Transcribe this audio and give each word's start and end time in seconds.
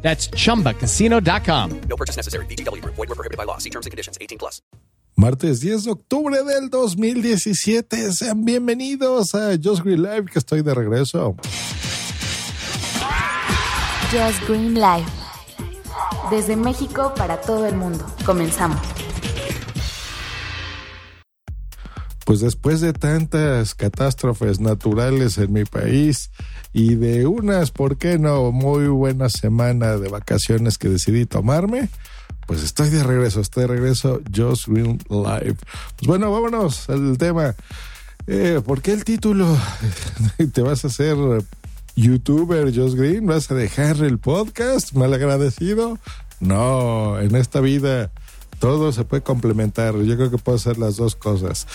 That's 0.00 0.30
chumbacasino.com. 0.30 1.80
No 1.88 1.96
purchase 1.96 2.16
necessary. 2.16 2.46
BGW. 2.46 2.82
Void 2.84 2.96
were 2.96 3.14
prohibited 3.14 3.36
by 3.36 3.44
law. 3.44 3.58
See 3.58 3.70
terms 3.70 3.86
and 3.86 3.90
conditions. 3.90 4.16
18 4.20 4.38
plus. 4.38 4.62
Martes 5.16 5.60
10 5.60 5.82
de 5.84 5.90
octubre 5.90 6.44
del 6.44 6.70
2017. 6.70 8.12
Sean 8.12 8.44
bienvenidos 8.44 9.34
a 9.34 9.56
Just 9.60 9.82
Green 9.82 10.00
Live, 10.00 10.26
que 10.26 10.38
estoy 10.38 10.62
de 10.62 10.72
regreso. 10.72 11.34
Just 14.12 14.46
Green 14.46 14.74
Live. 14.74 15.06
Desde 16.30 16.54
México 16.54 17.12
para 17.16 17.40
todo 17.40 17.66
el 17.66 17.74
mundo. 17.74 18.06
Comenzamos. 18.24 18.78
Pues 22.28 22.40
después 22.40 22.82
de 22.82 22.92
tantas 22.92 23.74
catástrofes 23.74 24.60
naturales 24.60 25.38
en 25.38 25.50
mi 25.50 25.64
país 25.64 26.30
y 26.74 26.94
de 26.94 27.26
unas, 27.26 27.70
¿por 27.70 27.96
qué 27.96 28.18
no? 28.18 28.52
Muy 28.52 28.86
buena 28.88 29.30
semana 29.30 29.96
de 29.96 30.10
vacaciones 30.10 30.76
que 30.76 30.90
decidí 30.90 31.24
tomarme, 31.24 31.88
pues 32.46 32.62
estoy 32.62 32.90
de 32.90 33.02
regreso, 33.02 33.40
estoy 33.40 33.62
de 33.62 33.68
regreso, 33.68 34.20
Just 34.30 34.68
Green 34.68 34.98
Live. 35.08 35.56
Pues 35.96 36.06
bueno, 36.06 36.30
vámonos 36.30 36.90
al 36.90 37.16
tema. 37.16 37.54
Eh, 38.26 38.60
¿Por 38.62 38.82
qué 38.82 38.92
el 38.92 39.04
título? 39.04 39.56
¿Te 40.52 40.60
vas 40.60 40.84
a 40.84 40.88
hacer 40.88 41.16
youtuber 41.96 42.66
Just 42.78 42.94
Green? 42.94 43.24
¿Vas 43.24 43.50
a 43.50 43.54
dejar 43.54 44.04
el 44.04 44.18
podcast? 44.18 44.92
¿Mal 44.92 45.14
agradecido? 45.14 45.98
No, 46.40 47.18
en 47.18 47.34
esta 47.36 47.62
vida 47.62 48.10
todo 48.58 48.92
se 48.92 49.04
puede 49.04 49.22
complementar. 49.22 49.96
Yo 49.96 50.16
creo 50.16 50.30
que 50.30 50.38
puedo 50.38 50.56
hacer 50.56 50.78
las 50.78 50.96
dos 50.96 51.16
cosas. 51.16 51.66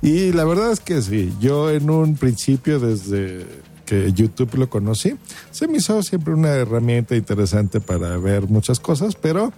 Y 0.00 0.32
la 0.32 0.44
verdad 0.44 0.72
es 0.72 0.80
que 0.80 1.02
sí, 1.02 1.32
yo 1.40 1.70
en 1.70 1.90
un 1.90 2.16
principio 2.16 2.80
desde 2.80 3.46
que 3.86 4.12
YouTube 4.12 4.54
lo 4.54 4.70
conocí, 4.70 5.14
se 5.50 5.68
me 5.68 5.78
hizo 5.78 6.02
siempre 6.02 6.34
una 6.34 6.50
herramienta 6.50 7.16
interesante 7.16 7.80
para 7.80 8.16
ver 8.16 8.48
muchas 8.48 8.80
cosas, 8.80 9.16
pero 9.16 9.52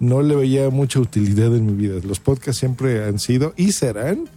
no 0.00 0.22
le 0.22 0.34
veía 0.34 0.70
mucha 0.70 1.00
utilidad 1.00 1.54
en 1.54 1.66
mi 1.66 1.72
vida. 1.72 2.00
Los 2.02 2.20
podcasts 2.20 2.58
siempre 2.58 3.04
han 3.04 3.18
sido 3.18 3.52
y 3.56 3.72
serán 3.72 4.28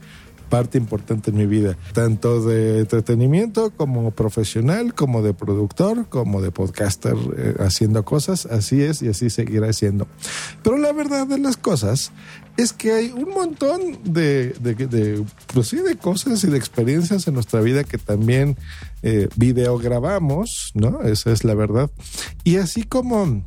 parte 0.49 0.77
importante 0.77 1.31
en 1.31 1.37
mi 1.37 1.45
vida, 1.45 1.77
tanto 1.93 2.41
de 2.41 2.79
entretenimiento 2.79 3.71
como 3.71 4.11
profesional, 4.11 4.93
como 4.93 5.21
de 5.21 5.33
productor, 5.33 6.07
como 6.09 6.41
de 6.41 6.51
podcaster 6.51 7.15
eh, 7.37 7.55
haciendo 7.59 8.03
cosas, 8.03 8.45
así 8.45 8.81
es 8.81 9.01
y 9.01 9.09
así 9.09 9.29
seguirá 9.29 9.71
siendo. 9.73 10.07
Pero 10.63 10.77
la 10.77 10.91
verdad 10.91 11.27
de 11.27 11.39
las 11.39 11.57
cosas 11.57 12.11
es 12.57 12.73
que 12.73 12.91
hay 12.91 13.11
un 13.11 13.29
montón 13.29 13.79
de, 14.03 14.53
pues 15.53 15.71
de 15.71 15.95
cosas 15.95 16.43
y 16.43 16.47
de 16.47 16.57
experiencias 16.57 17.27
en 17.27 17.35
nuestra 17.35 17.61
vida 17.61 17.83
que 17.83 17.97
también 17.97 18.57
eh, 19.01 19.29
videograbamos, 19.37 20.71
¿no? 20.73 21.01
Esa 21.01 21.31
es 21.31 21.43
la 21.45 21.53
verdad. 21.53 21.89
Y 22.43 22.57
así 22.57 22.83
como 22.83 23.43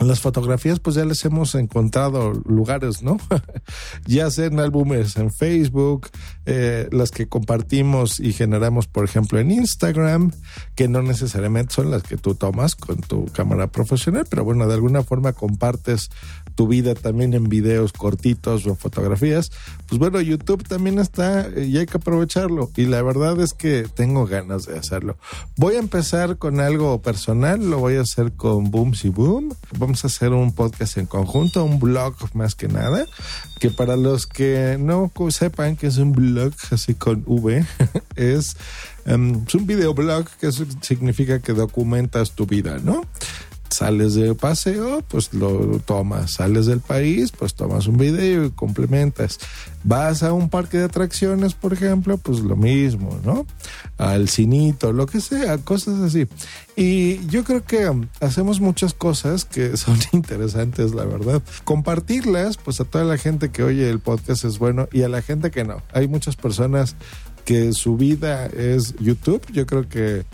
las 0.00 0.20
fotografías, 0.20 0.80
pues 0.80 0.96
ya 0.96 1.04
les 1.04 1.24
hemos 1.24 1.54
encontrado 1.54 2.32
lugares, 2.46 3.02
¿no? 3.02 3.18
ya 4.06 4.30
sea 4.30 4.46
en 4.46 4.58
álbumes 4.58 5.16
en 5.16 5.30
Facebook, 5.30 6.08
eh, 6.52 6.88
las 6.90 7.12
que 7.12 7.28
compartimos 7.28 8.18
y 8.18 8.32
generamos, 8.32 8.88
por 8.88 9.04
ejemplo, 9.04 9.38
en 9.38 9.52
Instagram, 9.52 10.32
que 10.74 10.88
no 10.88 11.00
necesariamente 11.00 11.72
son 11.74 11.92
las 11.92 12.02
que 12.02 12.16
tú 12.16 12.34
tomas 12.34 12.74
con 12.74 13.00
tu 13.02 13.26
cámara 13.26 13.68
profesional, 13.68 14.26
pero 14.28 14.42
bueno, 14.42 14.66
de 14.66 14.74
alguna 14.74 15.04
forma 15.04 15.32
compartes 15.32 16.10
tu 16.56 16.66
vida 16.66 16.96
también 16.96 17.34
en 17.34 17.48
videos 17.48 17.92
cortitos 17.92 18.66
o 18.66 18.74
fotografías. 18.74 19.52
Pues 19.86 20.00
bueno, 20.00 20.20
YouTube 20.20 20.66
también 20.66 20.98
está 20.98 21.48
y 21.56 21.78
hay 21.78 21.86
que 21.86 21.98
aprovecharlo. 21.98 22.70
Y 22.76 22.86
la 22.86 23.00
verdad 23.02 23.40
es 23.40 23.54
que 23.54 23.86
tengo 23.94 24.26
ganas 24.26 24.66
de 24.66 24.76
hacerlo. 24.76 25.16
Voy 25.56 25.76
a 25.76 25.78
empezar 25.78 26.36
con 26.36 26.58
algo 26.58 27.00
personal, 27.00 27.70
lo 27.70 27.78
voy 27.78 27.94
a 27.94 28.00
hacer 28.00 28.32
con 28.32 28.72
Booms 28.72 29.04
y 29.04 29.08
Boom. 29.10 29.54
Vamos 29.78 30.02
a 30.02 30.08
hacer 30.08 30.32
un 30.32 30.52
podcast 30.52 30.98
en 30.98 31.06
conjunto, 31.06 31.64
un 31.64 31.78
blog 31.78 32.16
más 32.34 32.56
que 32.56 32.66
nada, 32.66 33.06
que 33.60 33.70
para 33.70 33.96
los 33.96 34.26
que 34.26 34.76
no 34.80 35.12
sepan 35.30 35.76
que 35.76 35.86
es 35.86 35.98
un 35.98 36.12
blog 36.12 36.39
así 36.70 36.94
con 36.94 37.22
V, 37.26 37.64
es, 38.16 38.56
um, 39.06 39.44
es 39.46 39.54
un 39.54 39.66
videoblog 39.66 40.26
que 40.40 40.50
significa 40.80 41.40
que 41.40 41.52
documentas 41.52 42.32
tu 42.32 42.46
vida, 42.46 42.78
¿no? 42.82 43.02
sales 43.70 44.14
de 44.14 44.34
paseo, 44.34 45.02
pues 45.08 45.32
lo 45.32 45.78
tomas, 45.80 46.32
sales 46.32 46.66
del 46.66 46.80
país, 46.80 47.32
pues 47.32 47.54
tomas 47.54 47.86
un 47.86 47.96
video 47.96 48.44
y 48.44 48.50
complementas. 48.50 49.38
Vas 49.84 50.22
a 50.22 50.32
un 50.32 50.50
parque 50.50 50.78
de 50.78 50.84
atracciones, 50.84 51.54
por 51.54 51.72
ejemplo, 51.72 52.18
pues 52.18 52.40
lo 52.40 52.56
mismo, 52.56 53.18
¿no? 53.24 53.46
Al 54.00 54.30
cinito, 54.30 54.94
lo 54.94 55.04
que 55.04 55.20
sea, 55.20 55.58
cosas 55.58 56.00
así. 56.00 56.26
Y 56.74 57.26
yo 57.26 57.44
creo 57.44 57.62
que 57.62 57.86
hacemos 58.20 58.58
muchas 58.58 58.94
cosas 58.94 59.44
que 59.44 59.76
son 59.76 59.98
interesantes, 60.12 60.94
la 60.94 61.04
verdad. 61.04 61.42
Compartirlas, 61.64 62.56
pues 62.56 62.80
a 62.80 62.86
toda 62.86 63.04
la 63.04 63.18
gente 63.18 63.50
que 63.50 63.62
oye 63.62 63.90
el 63.90 64.00
podcast 64.00 64.44
es 64.44 64.58
bueno 64.58 64.88
y 64.90 65.02
a 65.02 65.10
la 65.10 65.20
gente 65.20 65.50
que 65.50 65.64
no. 65.64 65.82
Hay 65.92 66.08
muchas 66.08 66.34
personas 66.34 66.96
que 67.44 67.74
su 67.74 67.98
vida 67.98 68.46
es 68.46 68.94
YouTube. 68.96 69.42
Yo 69.52 69.66
creo 69.66 69.86
que 69.86 70.24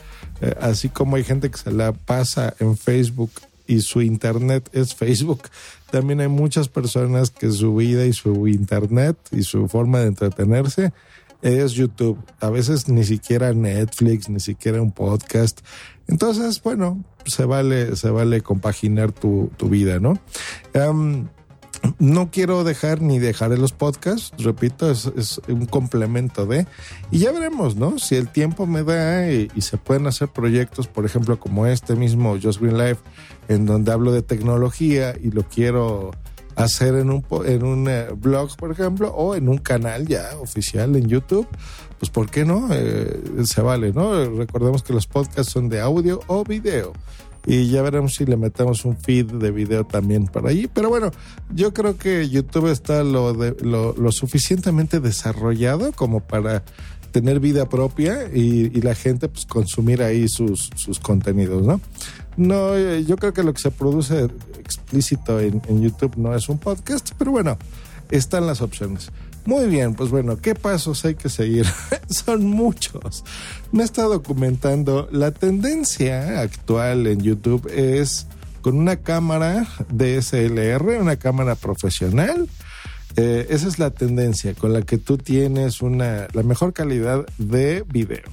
eh, 0.41 0.54
así 0.60 0.88
como 0.88 1.16
hay 1.16 1.25
gente 1.25 1.50
que 1.50 1.59
se 1.59 1.72
la 1.72 1.91
pasa 1.91 2.54
en 2.60 2.77
Facebook 2.77 3.33
y 3.66 3.81
su 3.81 4.00
internet 4.00 4.69
es 4.75 4.94
Facebook, 4.94 5.43
también 5.91 6.21
hay 6.21 6.28
muchas 6.28 6.69
personas 6.69 7.31
que 7.31 7.50
su 7.50 7.75
vida 7.75 8.06
y 8.06 8.12
su 8.12 8.47
internet 8.47 9.16
y 9.33 9.43
su 9.43 9.66
forma 9.66 9.98
de 9.98 10.06
entretenerse 10.06 10.93
es 11.46 11.72
YouTube. 11.72 12.18
A 12.40 12.50
veces 12.50 12.88
ni 12.88 13.04
siquiera 13.04 13.52
Netflix, 13.52 14.28
ni 14.28 14.40
siquiera 14.40 14.82
un 14.82 14.92
podcast. 14.92 15.60
Entonces, 16.08 16.62
bueno, 16.62 17.04
se 17.24 17.44
vale, 17.44 17.96
se 17.96 18.10
vale 18.10 18.40
compaginar 18.40 19.12
tu, 19.12 19.50
tu 19.56 19.68
vida, 19.68 19.98
¿no? 20.00 20.18
Um, 20.74 21.28
no 21.98 22.30
quiero 22.30 22.64
dejar 22.64 23.00
ni 23.00 23.18
dejaré 23.18 23.58
los 23.58 23.72
podcasts, 23.72 24.32
repito, 24.42 24.90
es, 24.90 25.40
un 25.48 25.66
complemento 25.66 26.46
de, 26.46 26.66
y 27.10 27.18
ya 27.18 27.32
veremos, 27.32 27.76
¿no? 27.76 27.98
Si 27.98 28.16
el 28.16 28.28
tiempo 28.28 28.66
me 28.66 28.82
da 28.82 29.30
y, 29.30 29.48
se 29.60 29.76
pueden 29.76 30.06
hacer 30.06 30.28
proyectos, 30.28 30.88
por 30.88 31.04
ejemplo, 31.04 31.38
como 31.38 31.66
este 31.66 31.94
mismo 31.94 32.38
Just 32.40 32.60
Green 32.60 32.78
Life, 32.78 33.00
en 33.48 33.66
donde 33.66 33.92
hablo 33.92 34.12
de 34.12 34.22
tecnología 34.22 35.14
y 35.20 35.30
lo 35.30 35.42
quiero 35.44 36.12
hacer 36.56 36.94
en 36.96 37.10
un, 37.10 37.24
en 37.44 37.64
un 37.64 37.88
eh, 37.88 38.08
blog, 38.16 38.56
por 38.56 38.72
ejemplo, 38.72 39.10
o 39.10 39.34
en 39.34 39.48
un 39.48 39.58
canal 39.58 40.06
ya 40.06 40.30
oficial 40.40 40.96
en 40.96 41.06
YouTube, 41.06 41.46
pues 41.98 42.10
¿por 42.10 42.28
qué 42.30 42.44
no? 42.44 42.68
Eh, 42.72 43.20
se 43.44 43.60
vale, 43.62 43.92
¿no? 43.92 44.24
Recordemos 44.30 44.82
que 44.82 44.92
los 44.92 45.06
podcasts 45.06 45.52
son 45.52 45.68
de 45.68 45.80
audio 45.80 46.20
o 46.26 46.44
video 46.44 46.92
y 47.46 47.68
ya 47.68 47.80
veremos 47.80 48.16
si 48.16 48.26
le 48.26 48.36
metemos 48.36 48.84
un 48.84 48.96
feed 48.96 49.26
de 49.26 49.52
video 49.52 49.84
también 49.84 50.26
por 50.26 50.46
ahí. 50.48 50.68
Pero 50.72 50.88
bueno, 50.88 51.12
yo 51.54 51.72
creo 51.72 51.96
que 51.96 52.28
YouTube 52.28 52.70
está 52.70 53.04
lo, 53.04 53.32
de, 53.34 53.56
lo, 53.62 53.94
lo 53.94 54.12
suficientemente 54.12 54.98
desarrollado 54.98 55.92
como 55.92 56.20
para 56.20 56.64
tener 57.12 57.38
vida 57.40 57.68
propia 57.68 58.28
y, 58.34 58.70
y, 58.76 58.82
la 58.82 58.94
gente 58.94 59.28
pues 59.28 59.46
consumir 59.46 60.02
ahí 60.02 60.28
sus, 60.28 60.68
sus 60.74 60.98
contenidos, 60.98 61.64
¿no? 61.64 61.80
No, 62.36 62.76
yo 62.98 63.16
creo 63.16 63.32
que 63.32 63.42
lo 63.42 63.52
que 63.54 63.60
se 63.60 63.70
produce 63.70 64.28
explícito 64.58 65.41
en, 65.41 65.62
en 65.69 65.82
YouTube 65.82 66.16
no 66.16 66.34
es 66.34 66.48
un 66.48 66.58
podcast, 66.58 67.10
pero 67.16 67.30
bueno, 67.30 67.56
están 68.10 68.47
las 68.47 68.60
opciones. 68.60 69.10
Muy 69.47 69.68
bien, 69.68 69.94
pues 69.94 70.10
bueno, 70.10 70.38
¿qué 70.38 70.56
pasos 70.56 71.04
hay 71.04 71.15
que 71.15 71.28
seguir? 71.28 71.66
Son 72.09 72.44
muchos. 72.44 73.24
Me 73.71 73.84
está 73.84 74.03
documentando. 74.03 75.09
La 75.12 75.30
tendencia 75.30 76.41
actual 76.41 77.06
en 77.06 77.21
YouTube 77.21 77.71
es 77.72 78.27
con 78.60 78.77
una 78.77 78.97
cámara 78.97 79.68
DSLR, 79.88 80.98
una 81.00 81.16
cámara 81.16 81.54
profesional. 81.54 82.48
Eh, 83.15 83.47
esa 83.50 83.68
es 83.68 83.78
la 83.78 83.91
tendencia 83.91 84.53
con 84.54 84.72
la 84.72 84.83
que 84.83 84.98
tú 84.98 85.16
tienes 85.16 85.80
una, 85.80 86.27
la 86.33 86.42
mejor 86.42 86.72
calidad 86.72 87.24
de 87.38 87.84
video 87.86 88.24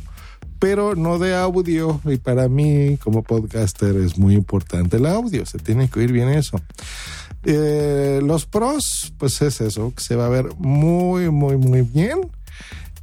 pero 0.63 0.95
no 0.95 1.19
de 1.19 1.36
audio. 1.36 2.00
Y 2.06 2.15
para 2.15 2.48
mí, 2.48 2.98
como 3.04 3.21
podcaster, 3.21 3.98
es 3.98 4.18
muy 4.18 4.33
importante 4.33 4.95
el 4.95 5.06
audio. 5.06 5.45
Se 5.45 5.57
tiene 5.57 5.89
que 5.89 6.00
oír 6.00 6.13
bien 6.13 6.30
eso. 6.30 6.57
Eh, 7.44 8.21
los 8.24 8.45
pros, 8.45 9.13
pues 9.18 9.42
es 9.42 9.60
eso, 9.60 9.92
se 9.98 10.15
va 10.15 10.27
a 10.27 10.30
ver 10.30 10.56
muy, 10.57 11.30
muy, 11.30 11.57
muy 11.57 11.81
bien. 11.81 12.31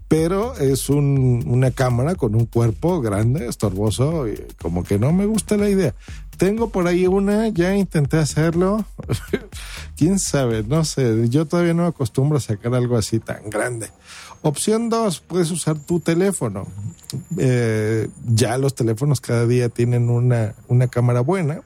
Pero 0.08 0.56
es 0.56 0.88
un, 0.88 1.44
una 1.46 1.70
cámara 1.70 2.14
con 2.14 2.34
un 2.34 2.46
cuerpo 2.46 3.02
grande, 3.02 3.46
estorboso, 3.46 4.24
como 4.62 4.82
que 4.82 4.98
no 4.98 5.12
me 5.12 5.26
gusta 5.26 5.58
la 5.58 5.68
idea. 5.68 5.94
Tengo 6.38 6.70
por 6.70 6.86
ahí 6.88 7.06
una, 7.06 7.48
ya 7.48 7.76
intenté 7.76 8.16
hacerlo. 8.16 8.86
Quién 9.98 10.18
sabe, 10.18 10.62
no 10.62 10.86
sé. 10.86 11.28
Yo 11.28 11.44
todavía 11.44 11.74
no 11.74 11.84
acostumbro 11.84 12.38
a 12.38 12.40
sacar 12.40 12.74
algo 12.74 12.96
así 12.96 13.20
tan 13.20 13.50
grande. 13.50 13.90
Opción 14.42 14.88
dos, 14.88 15.20
puedes 15.20 15.50
usar 15.50 15.78
tu 15.78 16.00
teléfono. 16.00 16.66
Eh, 17.38 18.08
ya 18.26 18.56
los 18.56 18.74
teléfonos 18.74 19.20
cada 19.20 19.46
día 19.46 19.68
tienen 19.68 20.08
una, 20.08 20.54
una 20.68 20.88
cámara 20.88 21.20
buena. 21.20 21.62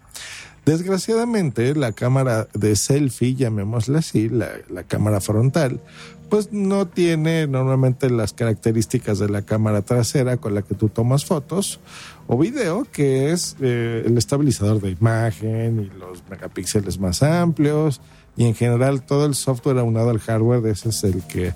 Desgraciadamente, 0.64 1.74
la 1.74 1.92
cámara 1.92 2.48
de 2.54 2.74
selfie, 2.74 3.34
llamémosla 3.34 3.98
así, 3.98 4.30
la, 4.30 4.48
la, 4.70 4.82
cámara 4.82 5.20
frontal, 5.20 5.78
pues 6.30 6.52
no 6.52 6.88
tiene 6.88 7.46
normalmente 7.46 8.08
las 8.08 8.32
características 8.32 9.18
de 9.18 9.28
la 9.28 9.42
cámara 9.42 9.82
trasera 9.82 10.38
con 10.38 10.54
la 10.54 10.62
que 10.62 10.74
tú 10.74 10.88
tomas 10.88 11.26
fotos 11.26 11.80
o 12.26 12.38
video, 12.38 12.86
que 12.90 13.30
es 13.30 13.56
eh, 13.60 14.04
el 14.06 14.16
estabilizador 14.16 14.80
de 14.80 14.90
imagen 14.90 15.80
y 15.80 15.98
los 15.98 16.24
megapíxeles 16.30 16.98
más 16.98 17.22
amplios 17.22 18.00
y 18.36 18.46
en 18.46 18.54
general 18.54 19.02
todo 19.02 19.26
el 19.26 19.34
software 19.34 19.78
aunado 19.78 20.10
al 20.10 20.18
hardware, 20.18 20.66
ese 20.66 20.88
es 20.88 21.04
el 21.04 21.22
que 21.24 21.52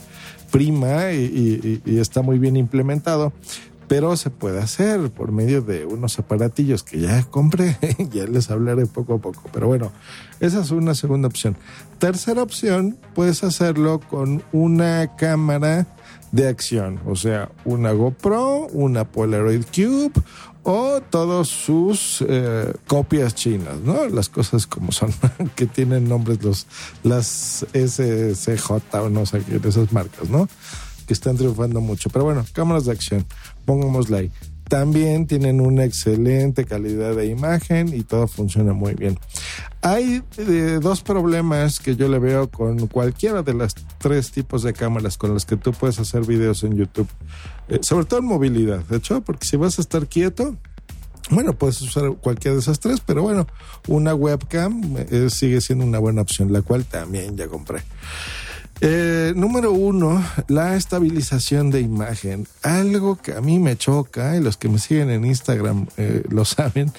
prima 0.50 1.12
y, 1.12 1.80
y, 1.84 1.98
está 1.98 2.22
muy 2.22 2.38
bien 2.38 2.56
implementado 2.56 3.32
pero 3.88 4.14
se 4.16 4.28
puede 4.28 4.60
hacer 4.60 5.10
por 5.10 5.32
medio 5.32 5.62
de 5.62 5.86
unos 5.86 6.18
aparatillos 6.18 6.82
que 6.82 7.00
ya 7.00 7.24
compré, 7.24 7.78
ya 8.12 8.26
les 8.26 8.50
hablaré 8.50 8.84
poco 8.86 9.14
a 9.14 9.18
poco, 9.18 9.48
pero 9.50 9.66
bueno, 9.66 9.90
esa 10.40 10.60
es 10.60 10.70
una 10.70 10.94
segunda 10.94 11.26
opción. 11.26 11.56
Tercera 11.98 12.42
opción, 12.42 12.98
puedes 13.14 13.42
hacerlo 13.42 14.00
con 14.00 14.42
una 14.52 15.16
cámara 15.16 15.86
de 16.32 16.46
acción, 16.46 17.00
o 17.06 17.16
sea, 17.16 17.50
una 17.64 17.92
GoPro, 17.92 18.66
una 18.72 19.04
Polaroid 19.04 19.64
Cube 19.74 20.12
o 20.62 21.00
todos 21.10 21.48
sus 21.48 22.24
eh, 22.28 22.72
copias 22.86 23.34
chinas, 23.34 23.80
¿no? 23.80 24.06
Las 24.08 24.28
cosas 24.28 24.66
como 24.66 24.92
son, 24.92 25.12
que 25.56 25.66
tienen 25.66 26.08
nombres 26.08 26.42
los 26.42 26.66
las 27.02 27.66
SCJ 27.72 28.70
o 29.00 29.08
no 29.08 29.26
sé 29.26 29.42
qué, 29.42 29.60
esas 29.68 29.92
marcas, 29.92 30.28
¿no? 30.28 30.48
que 31.08 31.14
están 31.14 31.36
triunfando 31.36 31.80
mucho. 31.80 32.10
Pero 32.10 32.26
bueno, 32.26 32.44
cámaras 32.52 32.84
de 32.84 32.92
acción, 32.92 33.26
pongámosla 33.64 34.18
ahí. 34.18 34.30
También 34.68 35.26
tienen 35.26 35.62
una 35.62 35.84
excelente 35.84 36.66
calidad 36.66 37.16
de 37.16 37.26
imagen 37.26 37.88
y 37.94 38.02
todo 38.02 38.28
funciona 38.28 38.74
muy 38.74 38.94
bien. 38.94 39.18
Hay 39.80 40.22
eh, 40.38 40.78
dos 40.82 41.02
problemas 41.02 41.78
que 41.78 41.94
yo 41.94 42.08
le 42.08 42.18
veo 42.18 42.50
con 42.50 42.88
cualquiera 42.88 43.42
de 43.42 43.54
las 43.54 43.74
tres 43.98 44.32
tipos 44.32 44.62
de 44.62 44.72
cámaras 44.72 45.16
con 45.16 45.32
las 45.32 45.44
que 45.44 45.56
tú 45.56 45.72
puedes 45.72 45.98
hacer 46.00 46.24
videos 46.24 46.64
en 46.64 46.76
YouTube. 46.76 47.08
Eh, 47.68 47.78
sobre 47.82 48.06
todo 48.06 48.20
en 48.20 48.26
movilidad, 48.26 48.80
de 48.84 48.96
hecho, 48.96 49.20
porque 49.20 49.46
si 49.46 49.56
vas 49.56 49.78
a 49.78 49.82
estar 49.82 50.06
quieto, 50.08 50.56
bueno, 51.30 51.52
puedes 51.52 51.80
usar 51.82 52.12
cualquiera 52.20 52.54
de 52.54 52.60
esas 52.60 52.80
tres, 52.80 53.00
pero 53.04 53.22
bueno, 53.22 53.46
una 53.86 54.14
webcam 54.14 54.96
eh, 54.96 55.28
sigue 55.30 55.60
siendo 55.60 55.84
una 55.84 55.98
buena 55.98 56.22
opción, 56.22 56.52
la 56.52 56.62
cual 56.62 56.84
también 56.84 57.36
ya 57.36 57.48
compré. 57.48 57.82
Eh, 58.80 59.32
número 59.34 59.72
uno, 59.72 60.24
la 60.46 60.76
estabilización 60.76 61.70
de 61.70 61.80
imagen. 61.80 62.46
Algo 62.62 63.16
que 63.16 63.32
a 63.32 63.40
mí 63.40 63.58
me 63.58 63.76
choca, 63.76 64.36
y 64.36 64.40
los 64.40 64.56
que 64.56 64.68
me 64.68 64.78
siguen 64.78 65.10
en 65.10 65.24
Instagram 65.24 65.86
eh, 65.96 66.22
lo 66.30 66.44
saben, 66.44 66.92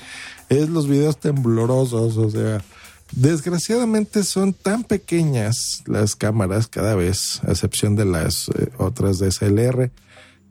es 0.50 0.69
los 0.69 0.88
videos 0.88 1.18
temblorosos. 1.18 2.18
O 2.18 2.30
sea, 2.30 2.62
desgraciadamente 3.12 4.24
son 4.24 4.54
tan 4.54 4.84
pequeñas 4.84 5.84
las 5.86 6.16
cámaras 6.16 6.68
cada 6.68 6.96
vez, 6.96 7.42
a 7.48 7.51
excepción 7.51 7.96
de 7.96 8.06
las 8.06 8.50
eh, 8.50 8.69
otras 8.78 9.19
de 9.19 9.31
SLR, 9.31 9.92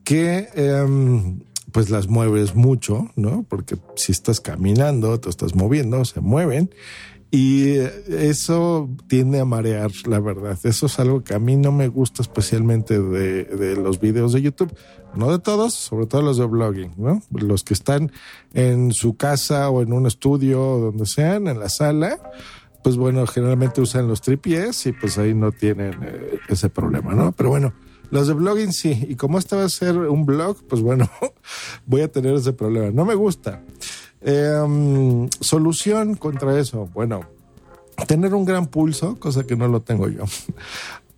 que 0.04 0.48
em, 0.54 1.40
pues 1.72 1.90
las 1.90 2.08
mueves 2.08 2.54
mucho, 2.54 3.10
¿no? 3.16 3.44
Porque 3.48 3.76
si 3.96 4.12
estás 4.12 4.40
caminando, 4.40 5.20
te 5.20 5.28
estás 5.28 5.54
moviendo, 5.54 6.04
se 6.04 6.20
mueven 6.20 6.70
y 7.30 7.74
eso 8.08 8.88
tiende 9.06 9.38
a 9.38 9.44
marear, 9.44 9.90
la 10.06 10.18
verdad. 10.18 10.58
Eso 10.64 10.86
es 10.86 10.98
algo 10.98 11.22
que 11.22 11.34
a 11.34 11.38
mí 11.38 11.56
no 11.56 11.72
me 11.72 11.88
gusta 11.88 12.22
especialmente 12.22 12.98
de, 12.98 13.44
de, 13.44 13.76
los 13.76 14.00
videos 14.00 14.32
de 14.32 14.40
YouTube. 14.40 14.72
No 15.14 15.31
de 15.31 15.38
todos, 15.38 15.75
sobre 15.75 16.06
todo 16.06 16.22
los 16.22 16.37
de 16.37 16.46
blogging, 16.46 16.94
¿no? 16.96 17.22
Los 17.31 17.64
que 17.64 17.75
están 17.75 18.12
en 18.52 18.93
su 18.93 19.16
casa 19.16 19.70
o 19.70 19.82
en 19.82 19.93
un 19.93 20.06
estudio 20.06 20.62
o 20.62 20.78
donde 20.78 21.06
sean, 21.06 21.49
en 21.49 21.58
la 21.58 21.69
sala, 21.69 22.19
pues 22.82 22.96
bueno, 22.96 23.26
generalmente 23.26 23.81
usan 23.81 24.08
los 24.08 24.20
tripies 24.20 24.87
y 24.87 24.93
pues 24.93 25.19
ahí 25.19 25.34
no 25.34 25.52
tienen 25.52 25.99
eh, 26.02 26.38
ese 26.49 26.70
problema, 26.70 27.14
¿no? 27.14 27.32
Pero 27.32 27.50
bueno, 27.50 27.72
los 28.10 28.28
de 28.28 28.34
blogging 28.34 28.72
sí. 28.72 29.06
Y 29.08 29.16
como 29.16 29.38
este 29.38 29.56
va 29.56 29.64
a 29.64 29.69
ser 29.69 29.96
un 29.99 30.25
blog, 30.25 30.56
pues 30.69 30.82
bueno, 30.82 31.11
voy 31.87 32.02
a 32.02 32.12
tener 32.12 32.34
ese 32.34 32.52
problema. 32.52 32.90
No 32.90 33.04
me 33.04 33.14
gusta. 33.14 33.62
Eh, 34.20 35.28
solución 35.40 36.14
contra 36.14 36.58
eso, 36.58 36.88
bueno, 36.93 37.20
tener 38.06 38.34
un 38.34 38.44
gran 38.44 38.66
pulso, 38.66 39.19
cosa 39.19 39.44
que 39.44 39.56
no 39.56 39.69
lo 39.69 39.81
tengo 39.81 40.08
yo. 40.08 40.25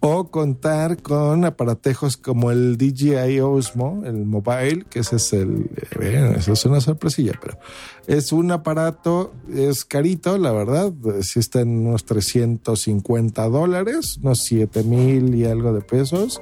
O 0.00 0.30
contar 0.30 1.02
con 1.02 1.44
aparatejos 1.44 2.16
como 2.16 2.50
el 2.50 2.78
DJI 2.78 3.40
Osmo, 3.40 4.02
el 4.06 4.24
mobile, 4.24 4.86
que 4.88 5.00
ese 5.00 5.16
es 5.16 5.32
el, 5.34 5.70
eh, 6.00 6.34
eso 6.38 6.54
es 6.54 6.64
una 6.64 6.80
sorpresilla, 6.80 7.34
pero 7.40 7.58
es 8.06 8.32
un 8.32 8.50
aparato, 8.50 9.34
es 9.54 9.84
carito, 9.84 10.38
la 10.38 10.52
verdad, 10.52 10.92
si 11.20 11.38
está 11.38 11.60
en 11.60 11.86
unos 11.86 12.06
350 12.06 13.48
dólares, 13.48 14.18
unos 14.22 14.42
7 14.44 14.82
mil 14.84 15.34
y 15.34 15.44
algo 15.44 15.74
de 15.74 15.82
pesos, 15.82 16.40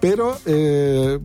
pero 0.00 0.36
eh, 0.44 1.18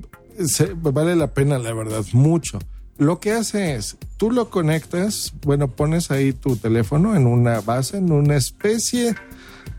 vale 0.78 1.18
la 1.18 1.34
pena, 1.34 1.60
la 1.60 1.74
verdad, 1.74 2.06
mucho. 2.14 2.60
Lo 2.98 3.20
que 3.20 3.32
hace 3.32 3.76
es, 3.76 3.98
tú 4.16 4.32
lo 4.32 4.50
conectas, 4.50 5.34
bueno, 5.44 5.68
pones 5.68 6.12
ahí 6.12 6.32
tu 6.32 6.56
teléfono 6.56 7.16
en 7.16 7.26
una 7.26 7.60
base, 7.60 7.98
en 7.98 8.12
una 8.12 8.38
especie 8.38 9.16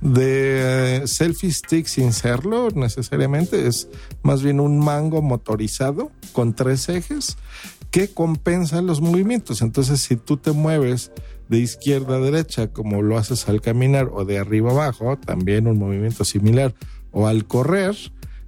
selfie 0.03 1.53
stick 1.53 1.87
sin 1.87 2.13
serlo 2.13 2.69
necesariamente, 2.75 3.67
es 3.67 3.89
más 4.23 4.43
bien 4.43 4.61
un 4.61 4.79
mango 4.79 5.23
motorizado 5.23 6.11
con 6.33 6.55
tres 6.55 6.89
ejes 6.89 7.37
que 7.91 8.09
compensa 8.09 8.83
los 8.83 9.01
movimientos. 9.01 9.63
Entonces, 9.63 10.01
si 10.01 10.17
tú 10.17 10.39
te 10.39 10.53
mueves 10.53 11.13
de 11.49 11.59
izquierda 11.59 12.17
a 12.17 12.21
derecha, 12.21 12.69
como 12.69 13.03
lo 13.03 13.19
haces 13.19 13.49
al 13.49 13.61
caminar, 13.61 14.09
o 14.13 14.25
de 14.25 14.39
arriba 14.39 14.71
abajo, 14.73 15.19
también 15.19 15.67
un 15.67 15.79
movimiento 15.79 16.25
similar, 16.25 16.75
o 17.11 17.27
al 17.29 17.47
correr, 17.47 17.95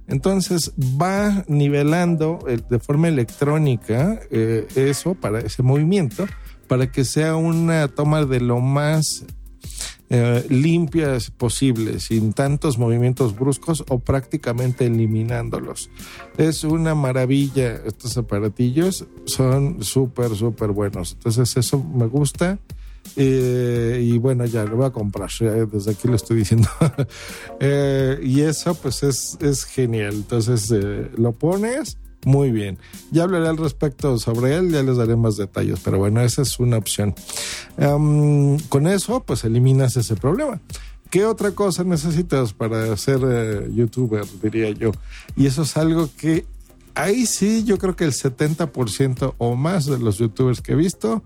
entonces 0.07 0.73
va 0.79 1.45
nivelando 1.47 2.39
eh, 2.47 2.59
de 2.69 2.79
forma 2.79 3.07
electrónica 3.07 4.19
eh, 4.31 4.67
eso 4.75 5.15
para 5.15 5.39
ese 5.39 5.63
movimiento 5.63 6.25
para 6.67 6.91
que 6.91 7.05
sea 7.05 7.35
una 7.35 7.87
toma 7.87 8.25
de 8.25 8.39
lo 8.39 8.59
más 8.59 9.25
eh, 10.09 10.45
limpias 10.49 11.31
posible, 11.31 11.99
sin 11.99 12.33
tantos 12.33 12.77
movimientos 12.77 13.35
bruscos 13.35 13.83
o 13.89 13.99
prácticamente 13.99 14.85
eliminándolos. 14.85 15.89
Es 16.37 16.63
una 16.63 16.95
maravilla 16.95 17.81
estos 17.85 18.17
aparatillos, 18.17 19.05
son 19.25 19.83
súper, 19.83 20.35
súper 20.35 20.71
buenos. 20.71 21.13
Entonces 21.13 21.57
eso 21.57 21.83
me 21.83 22.07
gusta. 22.07 22.59
Eh, 23.15 24.01
y 24.03 24.17
bueno, 24.17 24.45
ya 24.45 24.65
lo 24.65 24.77
voy 24.77 24.85
a 24.85 24.89
comprar, 24.89 25.29
desde 25.71 25.91
aquí 25.91 26.07
lo 26.07 26.15
estoy 26.15 26.37
diciendo. 26.37 26.67
eh, 27.59 28.19
y 28.23 28.41
eso 28.41 28.75
pues 28.75 29.03
es, 29.03 29.37
es 29.41 29.63
genial. 29.63 30.13
Entonces 30.15 30.71
eh, 30.71 31.11
lo 31.15 31.33
pones 31.33 31.97
muy 32.25 32.51
bien. 32.51 32.77
Ya 33.11 33.23
hablaré 33.23 33.47
al 33.47 33.57
respecto 33.57 34.17
sobre 34.19 34.55
él, 34.55 34.71
ya 34.71 34.83
les 34.83 34.97
daré 34.97 35.15
más 35.15 35.37
detalles, 35.37 35.79
pero 35.83 35.97
bueno, 35.97 36.21
esa 36.21 36.41
es 36.41 36.59
una 36.59 36.77
opción. 36.77 37.15
Um, 37.77 38.59
con 38.67 38.87
eso 38.87 39.23
pues 39.23 39.43
eliminas 39.43 39.95
ese 39.95 40.15
problema. 40.15 40.59
¿Qué 41.09 41.25
otra 41.25 41.51
cosa 41.51 41.83
necesitas 41.83 42.51
para 42.51 42.97
ser 42.97 43.19
eh, 43.23 43.69
youtuber, 43.73 44.25
diría 44.41 44.71
yo? 44.71 44.91
Y 45.35 45.45
eso 45.45 45.61
es 45.61 45.77
algo 45.77 46.09
que 46.17 46.45
ahí 46.95 47.25
sí, 47.25 47.63
yo 47.63 47.77
creo 47.77 47.95
que 47.95 48.05
el 48.05 48.11
70% 48.11 49.35
o 49.37 49.55
más 49.55 49.85
de 49.85 49.99
los 49.99 50.17
youtubers 50.17 50.61
que 50.61 50.73
he 50.73 50.75
visto 50.75 51.23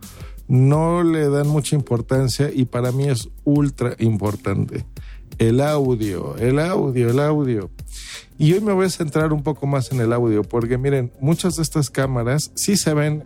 no 0.47 1.03
le 1.03 1.29
dan 1.29 1.47
mucha 1.47 1.75
importancia 1.75 2.51
y 2.53 2.65
para 2.65 2.91
mí 2.91 3.07
es 3.07 3.29
ultra 3.45 3.95
importante. 3.99 4.85
El 5.39 5.61
audio, 5.61 6.35
el 6.37 6.59
audio, 6.59 7.09
el 7.09 7.19
audio. 7.19 7.69
Y 8.37 8.51
hoy 8.53 8.59
me 8.59 8.73
voy 8.73 8.87
a 8.87 8.89
centrar 8.89 9.31
un 9.31 9.41
poco 9.41 9.67
más 9.67 9.91
en 9.93 10.01
el 10.01 10.11
audio, 10.11 10.43
porque 10.43 10.77
miren, 10.77 11.13
muchas 11.21 11.55
de 11.55 11.63
estas 11.63 11.89
cámaras 11.89 12.51
sí 12.55 12.75
se 12.75 12.93
ven 12.93 13.23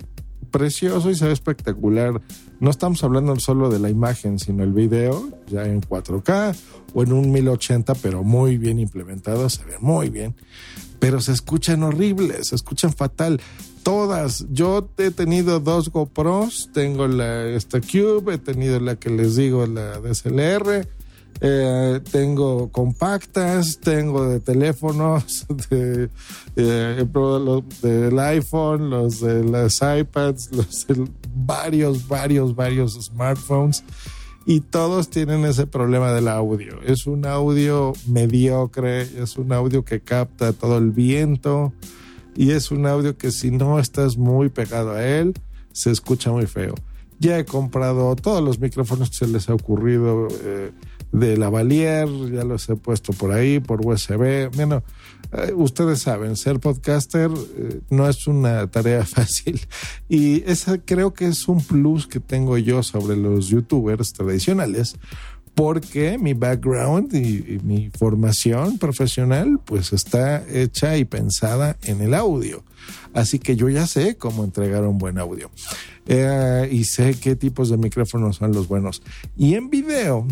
precioso 0.51 1.09
y 1.09 1.15
se 1.15 1.25
ve 1.25 1.33
espectacular. 1.33 2.21
No 2.59 2.69
estamos 2.69 3.03
hablando 3.03 3.35
solo 3.39 3.71
de 3.71 3.79
la 3.79 3.89
imagen, 3.89 4.37
sino 4.37 4.63
el 4.63 4.73
video, 4.73 5.27
ya 5.47 5.65
en 5.65 5.81
4K 5.81 6.55
o 6.93 7.01
en 7.01 7.13
un 7.13 7.31
1080, 7.31 7.95
pero 7.95 8.23
muy 8.23 8.59
bien 8.59 8.77
implementado, 8.77 9.49
se 9.49 9.65
ve 9.65 9.77
muy 9.79 10.09
bien. 10.09 10.35
Pero 10.99 11.19
se 11.19 11.31
escuchan 11.31 11.81
horribles, 11.81 12.49
se 12.49 12.55
escuchan 12.55 12.93
fatal 12.93 13.41
todas. 13.81 14.45
Yo 14.51 14.87
he 14.99 15.09
tenido 15.09 15.59
dos 15.59 15.89
GoPros, 15.89 16.69
tengo 16.73 17.07
la 17.07 17.47
esta 17.47 17.81
Cube, 17.81 18.35
he 18.35 18.37
tenido 18.37 18.79
la 18.79 18.97
que 18.97 19.09
les 19.09 19.35
digo, 19.35 19.65
la 19.65 19.99
DSLR, 19.99 20.87
eh, 21.45 21.99
tengo 22.09 22.71
compactas, 22.71 23.77
tengo 23.81 24.25
de 24.29 24.39
teléfonos, 24.39 25.45
de, 25.69 26.09
eh, 26.55 27.05
iPhone, 28.17 28.89
los 28.89 29.19
de 29.19 29.43
las 29.43 29.81
iPads, 29.81 30.51
los 30.53 30.87
del 30.87 31.11
varios, 31.35 32.07
varios, 32.07 32.55
varios 32.55 32.93
smartphones 32.93 33.83
y 34.45 34.61
todos 34.61 35.09
tienen 35.09 35.43
ese 35.43 35.67
problema 35.67 36.13
del 36.13 36.29
audio. 36.29 36.81
Es 36.81 37.07
un 37.07 37.25
audio 37.25 37.91
mediocre, 38.07 39.01
es 39.01 39.37
un 39.37 39.51
audio 39.51 39.83
que 39.83 39.99
capta 39.99 40.53
todo 40.53 40.77
el 40.77 40.91
viento 40.91 41.73
y 42.37 42.51
es 42.51 42.71
un 42.71 42.85
audio 42.85 43.17
que 43.17 43.31
si 43.31 43.51
no 43.51 43.79
estás 43.79 44.15
muy 44.15 44.47
pegado 44.47 44.93
a 44.93 45.05
él, 45.05 45.33
se 45.73 45.91
escucha 45.91 46.31
muy 46.31 46.45
feo. 46.45 46.75
Ya 47.19 47.37
he 47.37 47.45
comprado 47.45 48.15
todos 48.15 48.41
los 48.41 48.59
micrófonos 48.59 49.09
que 49.09 49.17
se 49.17 49.27
les 49.27 49.49
ha 49.49 49.53
ocurrido 49.53 50.27
eh, 50.43 50.71
de 51.13 51.37
lavalier, 51.37 52.09
ya 52.31 52.43
los 52.43 52.67
he 52.69 52.75
puesto 52.75 53.13
por 53.13 53.31
ahí, 53.31 53.59
por 53.59 53.85
USB. 53.85 54.49
Bueno, 54.55 54.83
eh, 55.31 55.53
ustedes 55.55 56.01
saben, 56.01 56.35
ser 56.35 56.59
podcaster 56.59 57.29
eh, 57.31 57.81
no 57.91 58.09
es 58.09 58.27
una 58.27 58.67
tarea 58.67 59.05
fácil 59.05 59.61
y 60.09 60.43
esa 60.49 60.79
creo 60.79 61.13
que 61.13 61.27
es 61.27 61.47
un 61.47 61.63
plus 61.63 62.07
que 62.07 62.19
tengo 62.19 62.57
yo 62.57 62.81
sobre 62.81 63.15
los 63.15 63.47
youtubers 63.47 64.11
tradicionales 64.13 64.95
porque 65.53 66.17
mi 66.17 66.33
background 66.33 67.13
y, 67.13 67.59
mi 67.63 67.91
formación 67.91 68.79
profesional 68.79 69.59
pues 69.63 69.93
está 69.93 70.43
hecha 70.49 70.97
y 70.97 71.05
pensada 71.05 71.77
en 71.83 72.01
el 72.01 72.15
audio. 72.15 72.63
Así 73.13 73.37
que 73.37 73.55
yo 73.55 73.69
ya 73.69 73.85
sé 73.85 74.17
cómo 74.17 74.43
entregar 74.43 74.83
un 74.83 74.97
buen 74.97 75.19
audio 75.19 75.51
eh, 76.07 76.67
y 76.71 76.85
sé 76.85 77.13
qué 77.13 77.35
tipos 77.35 77.69
de 77.69 77.77
micrófonos 77.77 78.37
son 78.37 78.51
los 78.51 78.67
buenos. 78.67 79.03
Y 79.37 79.53
en 79.53 79.69
video, 79.69 80.27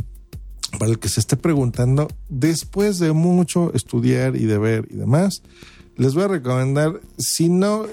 para 0.77 0.91
el 0.91 0.99
que 0.99 1.09
se 1.09 1.19
esté 1.19 1.37
preguntando, 1.37 2.07
después 2.29 2.99
de 2.99 3.11
mucho 3.11 3.73
estudiar 3.73 4.35
y 4.35 4.45
de 4.45 4.57
ver 4.57 4.87
y 4.89 4.95
demás, 4.95 5.43
les 5.97 6.13
voy 6.13 6.23
a 6.23 6.27
recomendar, 6.29 7.01
si 7.17 7.49
no, 7.49 7.85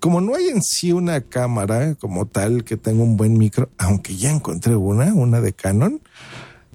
como 0.00 0.20
no 0.20 0.34
hay 0.34 0.48
en 0.48 0.62
sí 0.62 0.92
una 0.92 1.22
cámara 1.22 1.94
como 1.94 2.26
tal 2.26 2.62
que 2.64 2.76
tenga 2.76 3.02
un 3.02 3.16
buen 3.16 3.36
micro, 3.38 3.70
aunque 3.78 4.16
ya 4.16 4.30
encontré 4.30 4.76
una, 4.76 5.14
una 5.14 5.40
de 5.40 5.52
Canon, 5.54 6.00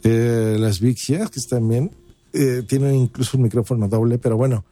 eh, 0.04 0.58
las 0.60 0.80
Vixias, 0.80 1.30
que 1.30 1.40
también 1.42 1.92
eh, 2.34 2.64
tienen 2.68 2.96
incluso 2.96 3.38
un 3.38 3.44
micrófono 3.44 3.88
doble, 3.88 4.18
pero 4.18 4.36
bueno, 4.36 4.66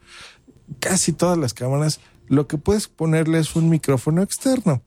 casi 0.80 1.12
todas 1.12 1.38
las 1.38 1.54
cámaras, 1.54 2.00
lo 2.28 2.46
que 2.46 2.58
puedes 2.58 2.88
ponerle 2.88 3.38
es 3.38 3.54
un 3.56 3.68
micrófono 3.68 4.22
externo. 4.22 4.82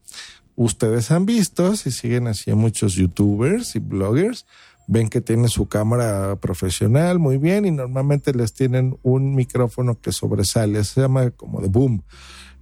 Ustedes 0.54 1.10
han 1.10 1.26
visto, 1.26 1.76
si 1.76 1.90
siguen 1.90 2.26
así 2.28 2.50
a 2.50 2.54
muchos 2.54 2.94
youtubers 2.94 3.76
y 3.76 3.78
bloggers, 3.78 4.46
ven 4.86 5.08
que 5.08 5.20
tienen 5.20 5.48
su 5.48 5.68
cámara 5.68 6.36
profesional 6.36 7.18
muy 7.18 7.38
bien 7.38 7.64
y 7.64 7.70
normalmente 7.70 8.32
les 8.32 8.52
tienen 8.52 8.98
un 9.02 9.34
micrófono 9.34 10.00
que 10.00 10.12
sobresale, 10.12 10.84
se 10.84 11.00
llama 11.00 11.30
como 11.30 11.60
de 11.60 11.68
boom. 11.68 12.02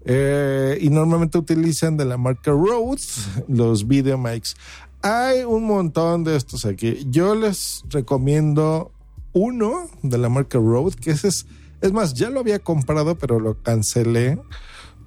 Eh, 0.06 0.78
y 0.80 0.90
normalmente 0.90 1.38
utilizan 1.38 1.96
de 1.96 2.04
la 2.04 2.18
marca 2.18 2.50
Rhodes 2.50 3.26
los 3.48 3.88
video 3.88 4.18
mics. 4.18 4.54
Hay 5.00 5.44
un 5.44 5.64
montón 5.64 6.24
de 6.24 6.36
estos 6.36 6.64
aquí. 6.64 7.06
Yo 7.10 7.34
les 7.34 7.84
recomiendo 7.90 8.90
uno 9.34 9.90
de 10.02 10.16
la 10.16 10.30
marca 10.30 10.58
Rode, 10.58 10.96
que 10.96 11.10
ese 11.10 11.28
es, 11.28 11.46
es 11.82 11.92
más, 11.92 12.14
ya 12.14 12.30
lo 12.30 12.40
había 12.40 12.60
comprado, 12.60 13.18
pero 13.18 13.38
lo 13.38 13.60
cancelé 13.62 14.38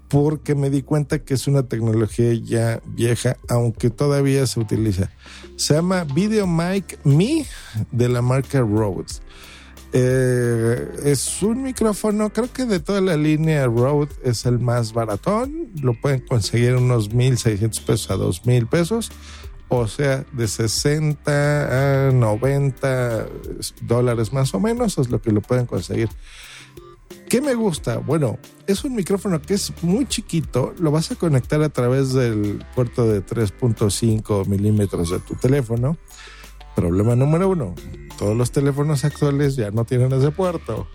porque 0.08 0.56
me 0.56 0.70
di 0.70 0.82
cuenta 0.82 1.20
que 1.20 1.34
es 1.34 1.48
una 1.48 1.64
tecnología 1.64 2.34
ya 2.34 2.82
vieja, 2.86 3.38
aunque 3.48 3.90
todavía 3.90 4.46
se 4.48 4.60
utiliza. 4.60 5.12
Se 5.56 5.74
llama 5.74 6.06
Video 6.06 6.48
Mic 6.48 7.00
Me 7.04 7.46
de 7.92 8.10
la 8.10 8.22
marca 8.22 8.60
Rode. 8.60 9.06
Eh, 9.94 10.90
es 11.06 11.42
un 11.42 11.64
micrófono, 11.64 12.32
creo 12.32 12.52
que 12.52 12.66
de 12.66 12.80
toda 12.80 13.02
la 13.02 13.16
línea 13.16 13.66
Rode 13.66 14.14
es 14.24 14.46
el 14.46 14.60
más 14.60 14.94
baratón. 14.94 15.70
Lo 15.82 15.94
pueden 15.94 16.22
conseguir 16.22 16.76
unos 16.76 17.10
1.600 17.10 17.84
pesos 17.84 18.12
a 18.12 18.16
2.000 18.16 18.70
pesos 18.70 19.12
o 19.70 19.88
sea, 19.88 20.26
de 20.32 20.48
60 20.48 22.08
a 22.08 22.12
90 22.12 23.28
dólares 23.82 24.32
más 24.32 24.54
o 24.54 24.60
menos 24.60 24.98
es 24.98 25.10
lo 25.10 25.22
que 25.22 25.32
lo 25.32 25.42
pueden 25.42 25.66
conseguir. 25.66 26.10
¿Qué 27.30 27.42
me 27.42 27.56
gusta? 27.56 27.98
Bueno, 27.98 28.38
es 28.68 28.84
un 28.84 28.96
micrófono 28.96 29.42
que 29.42 29.56
es 29.56 29.74
muy 29.82 30.06
chiquito, 30.06 30.74
lo 30.80 30.92
vas 30.92 31.12
a 31.12 31.16
conectar 31.16 31.62
a 31.62 31.70
través 31.70 32.14
del 32.14 32.64
puerto 32.74 33.08
de 33.08 33.26
3.5 33.26 34.46
milímetros 34.48 35.10
de 35.10 35.20
tu 35.20 35.36
teléfono. 35.36 35.98
Problema 36.76 37.16
número 37.16 37.50
uno, 37.50 37.76
todos 38.18 38.36
los 38.36 38.52
teléfonos 38.52 39.04
actuales 39.04 39.56
ya 39.56 39.72
no 39.72 39.84
tienen 39.84 40.14
ese 40.14 40.32
puerto. 40.32 40.88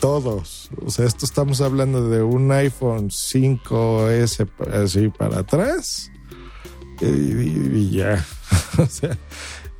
Todos. 0.00 0.70
O 0.84 0.90
sea, 0.90 1.06
esto 1.06 1.26
estamos 1.26 1.60
hablando 1.60 2.08
de 2.08 2.22
un 2.22 2.50
iPhone 2.52 3.10
5S 3.10 4.48
así 4.72 5.08
para 5.08 5.40
atrás 5.40 6.10
y, 7.00 7.90
ya. 7.90 8.24
o 8.78 8.86
sea, 8.86 9.16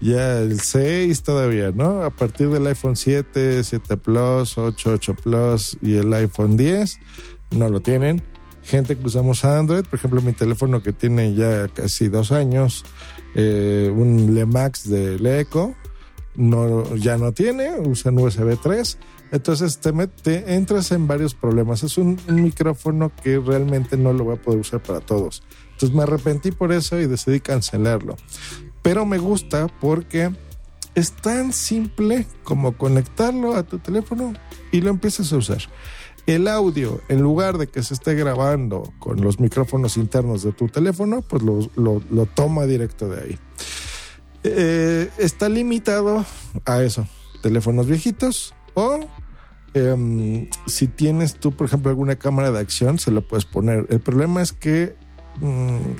ya 0.00 0.38
el 0.38 0.60
6 0.60 1.22
todavía, 1.22 1.72
¿no? 1.72 2.02
A 2.02 2.10
partir 2.10 2.48
del 2.50 2.66
iPhone 2.66 2.96
7, 2.96 3.64
7 3.64 3.96
Plus, 3.96 4.56
8, 4.56 4.90
8 4.94 5.14
Plus 5.22 5.78
y 5.82 5.96
el 5.96 6.12
iPhone 6.12 6.56
10 6.56 6.98
no 7.50 7.68
lo 7.68 7.80
tienen. 7.80 8.22
Gente 8.62 8.96
que 8.96 9.06
usamos 9.06 9.44
Android, 9.44 9.84
por 9.84 9.98
ejemplo, 9.98 10.20
mi 10.20 10.32
teléfono 10.32 10.82
que 10.82 10.92
tiene 10.92 11.34
ya 11.34 11.68
casi 11.68 12.08
dos 12.08 12.32
años, 12.32 12.84
eh, 13.34 13.90
un 13.94 14.34
Lemax 14.34 14.88
de 14.90 15.18
Leco, 15.18 15.74
no, 16.36 16.94
ya 16.94 17.16
no 17.16 17.32
tiene, 17.32 17.80
usan 17.80 18.18
USB 18.18 18.58
3. 18.60 18.98
Entonces 19.32 19.78
te, 19.78 19.92
te 20.22 20.54
entras 20.54 20.92
en 20.92 21.06
varios 21.06 21.34
problemas. 21.34 21.82
Es 21.82 21.98
un, 21.98 22.18
un 22.28 22.42
micrófono 22.42 23.10
que 23.22 23.38
realmente 23.38 23.96
no 23.96 24.12
lo 24.12 24.24
voy 24.24 24.36
a 24.36 24.42
poder 24.42 24.60
usar 24.60 24.82
para 24.82 25.00
todos. 25.00 25.42
Entonces 25.72 25.96
me 25.96 26.02
arrepentí 26.02 26.50
por 26.50 26.72
eso 26.72 26.98
y 26.98 27.06
decidí 27.06 27.40
cancelarlo. 27.40 28.16
Pero 28.82 29.04
me 29.04 29.18
gusta 29.18 29.68
porque 29.80 30.30
es 30.94 31.12
tan 31.12 31.52
simple 31.52 32.26
como 32.44 32.76
conectarlo 32.76 33.54
a 33.54 33.62
tu 33.62 33.78
teléfono 33.78 34.34
y 34.72 34.80
lo 34.80 34.90
empiezas 34.90 35.32
a 35.32 35.36
usar. 35.36 35.62
El 36.26 36.46
audio, 36.46 37.00
en 37.08 37.22
lugar 37.22 37.56
de 37.56 37.68
que 37.68 37.82
se 37.82 37.94
esté 37.94 38.14
grabando 38.14 38.92
con 38.98 39.20
los 39.22 39.40
micrófonos 39.40 39.96
internos 39.96 40.42
de 40.42 40.52
tu 40.52 40.68
teléfono, 40.68 41.22
pues 41.22 41.42
lo, 41.42 41.70
lo, 41.76 42.26
toma 42.26 42.66
directo 42.66 43.08
de 43.08 43.22
ahí. 43.22 43.38
Eh, 44.44 45.08
está 45.18 45.48
limitado 45.48 46.26
a 46.66 46.82
eso, 46.82 47.06
teléfonos 47.42 47.86
viejitos 47.86 48.54
o 48.74 49.00
eh, 49.74 50.50
si 50.66 50.86
tienes 50.86 51.36
tú, 51.36 51.52
por 51.52 51.66
ejemplo, 51.66 51.90
alguna 51.90 52.16
cámara 52.16 52.50
de 52.50 52.58
acción, 52.58 52.98
se 52.98 53.10
lo 53.10 53.26
puedes 53.26 53.46
poner. 53.46 53.86
El 53.88 54.00
problema 54.00 54.42
es 54.42 54.52
que 54.52 54.96
Mm, 55.40 55.94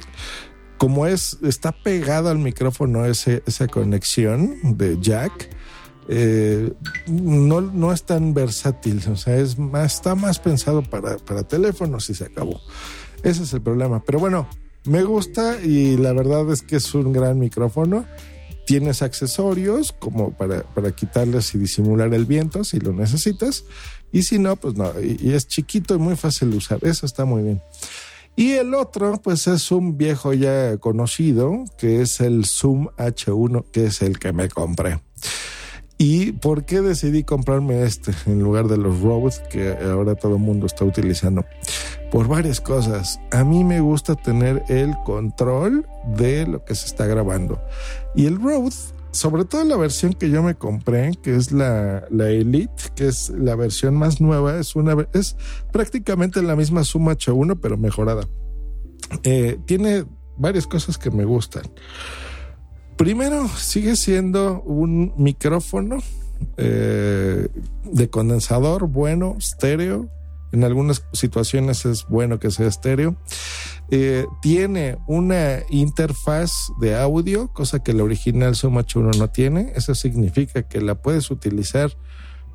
como 0.78 1.06
es, 1.06 1.38
está 1.42 1.72
pegado 1.72 2.30
al 2.30 2.38
micrófono 2.38 3.04
ese, 3.04 3.42
esa 3.46 3.66
conexión 3.66 4.76
de 4.78 4.98
jack, 5.00 5.50
eh, 6.08 6.72
no, 7.06 7.60
no 7.60 7.92
es 7.92 8.04
tan 8.04 8.32
versátil, 8.32 9.02
o 9.10 9.16
sea, 9.16 9.36
es 9.36 9.58
más, 9.58 9.96
está 9.96 10.14
más 10.14 10.38
pensado 10.38 10.82
para, 10.82 11.18
para 11.18 11.42
teléfonos 11.42 12.08
y 12.08 12.14
se 12.14 12.24
acabó. 12.24 12.60
Ese 13.22 13.42
es 13.42 13.52
el 13.52 13.60
problema. 13.60 14.02
Pero 14.04 14.18
bueno, 14.18 14.48
me 14.84 15.02
gusta 15.02 15.60
y 15.62 15.96
la 15.96 16.12
verdad 16.12 16.50
es 16.50 16.62
que 16.62 16.76
es 16.76 16.94
un 16.94 17.12
gran 17.12 17.38
micrófono. 17.38 18.06
Tienes 18.64 19.02
accesorios 19.02 19.92
como 19.92 20.32
para, 20.32 20.62
para 20.62 20.92
quitarles 20.92 21.54
y 21.54 21.58
disimular 21.58 22.12
el 22.14 22.26
viento 22.26 22.64
si 22.64 22.78
lo 22.78 22.92
necesitas. 22.92 23.64
Y 24.12 24.22
si 24.22 24.38
no, 24.38 24.56
pues 24.56 24.74
no. 24.74 24.92
Y, 25.00 25.18
y 25.20 25.32
es 25.34 25.48
chiquito 25.48 25.94
y 25.94 25.98
muy 25.98 26.16
fácil 26.16 26.50
de 26.50 26.56
usar. 26.58 26.78
Eso 26.82 27.04
está 27.04 27.24
muy 27.24 27.42
bien. 27.42 27.62
Y 28.38 28.52
el 28.52 28.72
otro, 28.74 29.20
pues 29.20 29.48
es 29.48 29.72
un 29.72 29.98
viejo 29.98 30.32
ya 30.32 30.76
conocido, 30.76 31.64
que 31.76 32.02
es 32.02 32.20
el 32.20 32.44
Zoom 32.44 32.86
H1, 32.96 33.64
que 33.72 33.86
es 33.86 34.00
el 34.00 34.20
que 34.20 34.32
me 34.32 34.48
compré. 34.48 35.00
¿Y 35.98 36.30
por 36.30 36.64
qué 36.64 36.80
decidí 36.80 37.24
comprarme 37.24 37.82
este 37.82 38.12
en 38.26 38.40
lugar 38.40 38.68
de 38.68 38.76
los 38.76 39.00
Rode 39.00 39.34
que 39.50 39.76
ahora 39.84 40.14
todo 40.14 40.36
el 40.36 40.40
mundo 40.40 40.66
está 40.66 40.84
utilizando? 40.84 41.44
Por 42.12 42.28
varias 42.28 42.60
cosas. 42.60 43.18
A 43.32 43.42
mí 43.42 43.64
me 43.64 43.80
gusta 43.80 44.14
tener 44.14 44.62
el 44.68 44.94
control 45.04 45.88
de 46.16 46.46
lo 46.46 46.64
que 46.64 46.76
se 46.76 46.86
está 46.86 47.06
grabando. 47.06 47.60
Y 48.14 48.26
el 48.26 48.40
Rode 48.40 48.76
sobre 49.18 49.44
todo 49.44 49.64
la 49.64 49.76
versión 49.76 50.12
que 50.14 50.30
yo 50.30 50.42
me 50.42 50.54
compré, 50.54 51.12
que 51.22 51.34
es 51.34 51.50
la, 51.50 52.06
la, 52.10 52.30
Elite, 52.30 52.84
que 52.94 53.08
es 53.08 53.30
la 53.30 53.56
versión 53.56 53.96
más 53.96 54.20
nueva, 54.20 54.58
es 54.58 54.76
una 54.76 54.96
es 55.12 55.36
prácticamente 55.72 56.40
la 56.40 56.54
misma 56.54 56.84
Suma 56.84 57.12
H1, 57.12 57.58
pero 57.60 57.76
mejorada. 57.76 58.28
Eh, 59.24 59.58
tiene 59.66 60.04
varias 60.36 60.66
cosas 60.66 60.98
que 60.98 61.10
me 61.10 61.24
gustan. 61.24 61.64
Primero, 62.96 63.48
sigue 63.48 63.96
siendo 63.96 64.62
un 64.62 65.12
micrófono 65.16 65.98
eh, 66.56 67.48
de 67.84 68.10
condensador 68.10 68.86
bueno, 68.86 69.34
estéreo. 69.38 70.08
En 70.52 70.64
algunas 70.64 71.04
situaciones 71.12 71.84
es 71.84 72.06
bueno 72.08 72.38
que 72.38 72.50
sea 72.50 72.66
estéreo. 72.66 73.16
Eh, 73.90 74.26
tiene 74.42 74.98
una 75.06 75.60
interfaz 75.70 76.52
de 76.80 76.96
audio, 76.96 77.48
cosa 77.48 77.82
que 77.82 77.92
la 77.92 78.04
original 78.04 78.56
Zoom 78.56 78.76
H1 78.76 79.16
no 79.18 79.28
tiene. 79.30 79.72
Eso 79.76 79.94
significa 79.94 80.62
que 80.62 80.80
la 80.80 80.94
puedes 80.96 81.30
utilizar 81.30 81.92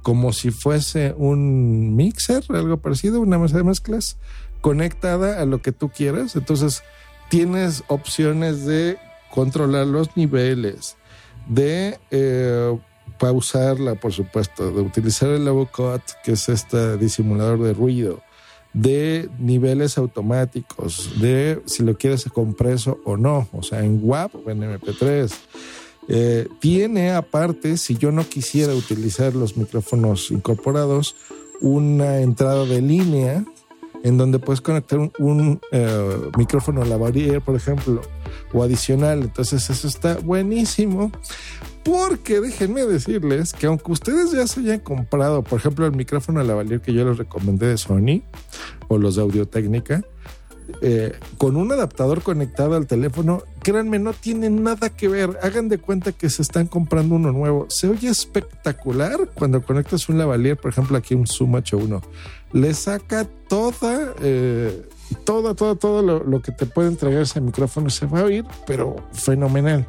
como 0.01 0.33
si 0.33 0.51
fuese 0.51 1.15
un 1.17 1.95
mixer, 1.95 2.43
algo 2.49 2.77
parecido, 2.77 3.21
una 3.21 3.39
mesa 3.39 3.57
de 3.57 3.63
mezclas 3.63 4.17
conectada 4.61 5.41
a 5.41 5.45
lo 5.45 5.61
que 5.61 5.71
tú 5.71 5.89
quieras. 5.89 6.35
Entonces 6.35 6.83
tienes 7.29 7.83
opciones 7.87 8.65
de 8.65 8.97
controlar 9.31 9.87
los 9.87 10.15
niveles, 10.15 10.97
de 11.47 11.99
eh, 12.11 12.77
pausarla, 13.17 13.95
por 13.95 14.13
supuesto, 14.13 14.71
de 14.71 14.81
utilizar 14.81 15.29
el 15.29 15.45
cut, 15.71 16.01
que 16.23 16.33
es 16.33 16.49
este 16.49 16.97
disimulador 16.97 17.61
de 17.61 17.73
ruido, 17.73 18.21
de 18.73 19.29
niveles 19.39 19.97
automáticos, 19.97 21.11
de 21.19 21.61
si 21.65 21.83
lo 21.83 21.97
quieres 21.97 22.25
compreso 22.25 22.99
o 23.05 23.17
no, 23.17 23.47
o 23.51 23.63
sea, 23.63 23.83
en 23.83 23.99
WAP 24.01 24.35
o 24.35 24.49
en 24.49 24.61
MP3. 24.61 25.33
Eh, 26.09 26.47
tiene 26.59 27.11
aparte, 27.11 27.77
si 27.77 27.97
yo 27.97 28.11
no 28.11 28.27
quisiera 28.27 28.73
utilizar 28.73 29.35
los 29.35 29.55
micrófonos 29.55 30.31
incorporados, 30.31 31.15
una 31.61 32.19
entrada 32.19 32.65
de 32.65 32.81
línea 32.81 33.45
en 34.03 34.17
donde 34.17 34.37
puedes 34.37 34.59
conectar 34.59 34.99
un, 34.99 35.11
un 35.17 35.61
eh, 35.71 36.29
micrófono 36.37 36.83
lavalier, 36.83 37.41
por 37.41 37.55
ejemplo, 37.55 38.01
o 38.51 38.61
adicional. 38.61 39.21
Entonces 39.23 39.69
eso 39.69 39.87
está 39.87 40.15
buenísimo. 40.15 41.09
Porque 41.83 42.39
déjenme 42.39 42.85
decirles 42.85 43.51
que 43.53 43.67
aunque 43.67 43.91
ustedes 43.91 44.31
ya 44.31 44.47
se 44.47 44.61
hayan 44.61 44.79
comprado, 44.79 45.43
por 45.43 45.59
ejemplo, 45.59 45.85
el 45.85 45.91
micrófono 45.91 46.41
lavalier 46.41 46.81
que 46.81 46.93
yo 46.93 47.03
les 47.05 47.17
recomendé 47.17 47.67
de 47.67 47.77
Sony 47.77 48.23
o 48.87 48.97
los 48.97 49.15
de 49.15 49.21
Audio 49.21 49.47
Técnica, 49.47 50.03
eh, 50.81 51.13
con 51.37 51.55
un 51.55 51.71
adaptador 51.71 52.21
conectado 52.21 52.75
al 52.75 52.87
teléfono, 52.87 53.43
créanme, 53.61 53.99
no 53.99 54.13
tiene 54.13 54.49
nada 54.49 54.89
que 54.89 55.07
ver. 55.07 55.37
Hagan 55.41 55.69
de 55.69 55.77
cuenta 55.77 56.11
que 56.11 56.29
se 56.29 56.41
están 56.41 56.67
comprando 56.67 57.15
uno 57.15 57.31
nuevo. 57.31 57.65
Se 57.69 57.87
oye 57.87 58.09
espectacular 58.09 59.29
cuando 59.33 59.61
conectas 59.61 60.07
un 60.09 60.17
lavalier, 60.17 60.57
por 60.57 60.71
ejemplo, 60.71 60.97
aquí 60.97 61.15
un 61.15 61.27
Zoom 61.27 61.53
H1. 61.53 62.01
Le 62.53 62.73
saca 62.73 63.27
toda, 63.47 64.13
eh, 64.21 64.87
toda, 65.25 65.53
todo, 65.53 65.75
todo 65.75 66.01
lo, 66.01 66.41
que 66.41 66.51
te 66.51 66.65
puede 66.65 66.87
entregar 66.87 67.21
ese 67.23 67.41
micrófono. 67.41 67.89
Se 67.89 68.05
va 68.05 68.21
a 68.21 68.23
oír, 68.23 68.45
pero 68.65 68.95
fenomenal. 69.11 69.87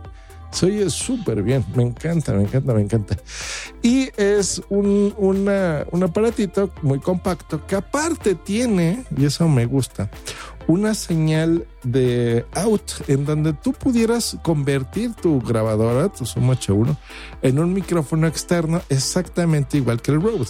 Se 0.54 0.66
oye 0.66 0.88
súper 0.88 1.42
bien. 1.42 1.64
Me 1.74 1.82
encanta, 1.82 2.32
me 2.32 2.44
encanta, 2.44 2.72
me 2.72 2.80
encanta. 2.80 3.16
Y 3.82 4.08
es 4.16 4.62
un, 4.68 5.12
una, 5.18 5.84
un 5.90 6.04
aparatito 6.04 6.70
muy 6.82 7.00
compacto 7.00 7.66
que 7.66 7.74
aparte 7.74 8.36
tiene, 8.36 9.04
y 9.16 9.24
eso 9.24 9.48
me 9.48 9.66
gusta, 9.66 10.08
una 10.68 10.94
señal 10.94 11.66
de 11.82 12.46
out 12.54 13.08
en 13.08 13.24
donde 13.24 13.52
tú 13.52 13.72
pudieras 13.72 14.38
convertir 14.44 15.12
tu 15.14 15.40
grabadora, 15.40 16.08
tu 16.08 16.24
Zoom 16.24 16.52
H1, 16.52 16.96
en 17.42 17.58
un 17.58 17.72
micrófono 17.72 18.28
externo 18.28 18.80
exactamente 18.88 19.76
igual 19.76 20.00
que 20.00 20.12
el 20.12 20.22
Rode. 20.22 20.46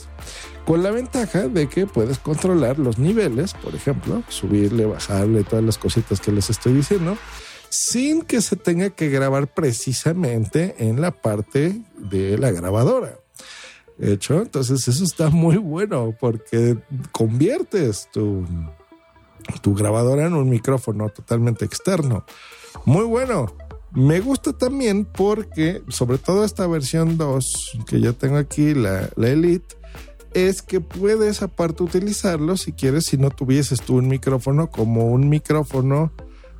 Con 0.66 0.82
la 0.82 0.90
ventaja 0.90 1.48
de 1.48 1.66
que 1.66 1.86
puedes 1.86 2.18
controlar 2.18 2.78
los 2.78 2.98
niveles, 2.98 3.54
por 3.54 3.74
ejemplo, 3.74 4.22
subirle, 4.28 4.84
bajarle, 4.84 5.44
todas 5.44 5.64
las 5.64 5.78
cositas 5.78 6.20
que 6.20 6.30
les 6.30 6.50
estoy 6.50 6.74
diciendo, 6.74 7.16
sin 7.74 8.22
que 8.22 8.40
se 8.40 8.54
tenga 8.54 8.90
que 8.90 9.08
grabar 9.08 9.52
precisamente 9.52 10.76
en 10.78 11.00
la 11.00 11.10
parte 11.10 11.82
de 11.98 12.38
la 12.38 12.52
grabadora. 12.52 13.18
Hecho, 13.98 14.42
entonces 14.42 14.86
eso 14.86 15.02
está 15.02 15.30
muy 15.30 15.56
bueno 15.56 16.14
porque 16.20 16.76
conviertes 17.10 18.08
tu 18.12 18.44
tu 19.60 19.74
grabadora 19.74 20.26
en 20.26 20.34
un 20.34 20.48
micrófono 20.48 21.08
totalmente 21.08 21.64
externo. 21.64 22.24
Muy 22.84 23.04
bueno. 23.04 23.52
Me 23.92 24.20
gusta 24.20 24.52
también 24.52 25.04
porque, 25.04 25.82
sobre 25.88 26.18
todo 26.18 26.44
esta 26.44 26.66
versión 26.66 27.18
2 27.18 27.78
que 27.86 28.00
yo 28.00 28.14
tengo 28.14 28.36
aquí, 28.36 28.72
la, 28.74 29.08
la 29.16 29.28
Elite, 29.28 29.76
es 30.32 30.62
que 30.62 30.80
puedes 30.80 31.42
aparte 31.42 31.82
utilizarlo 31.82 32.56
si 32.56 32.72
quieres, 32.72 33.06
si 33.06 33.18
no 33.18 33.30
tuvieses 33.30 33.82
tú 33.82 33.96
un 33.96 34.08
micrófono 34.08 34.70
como 34.70 35.06
un 35.06 35.28
micrófono 35.28 36.12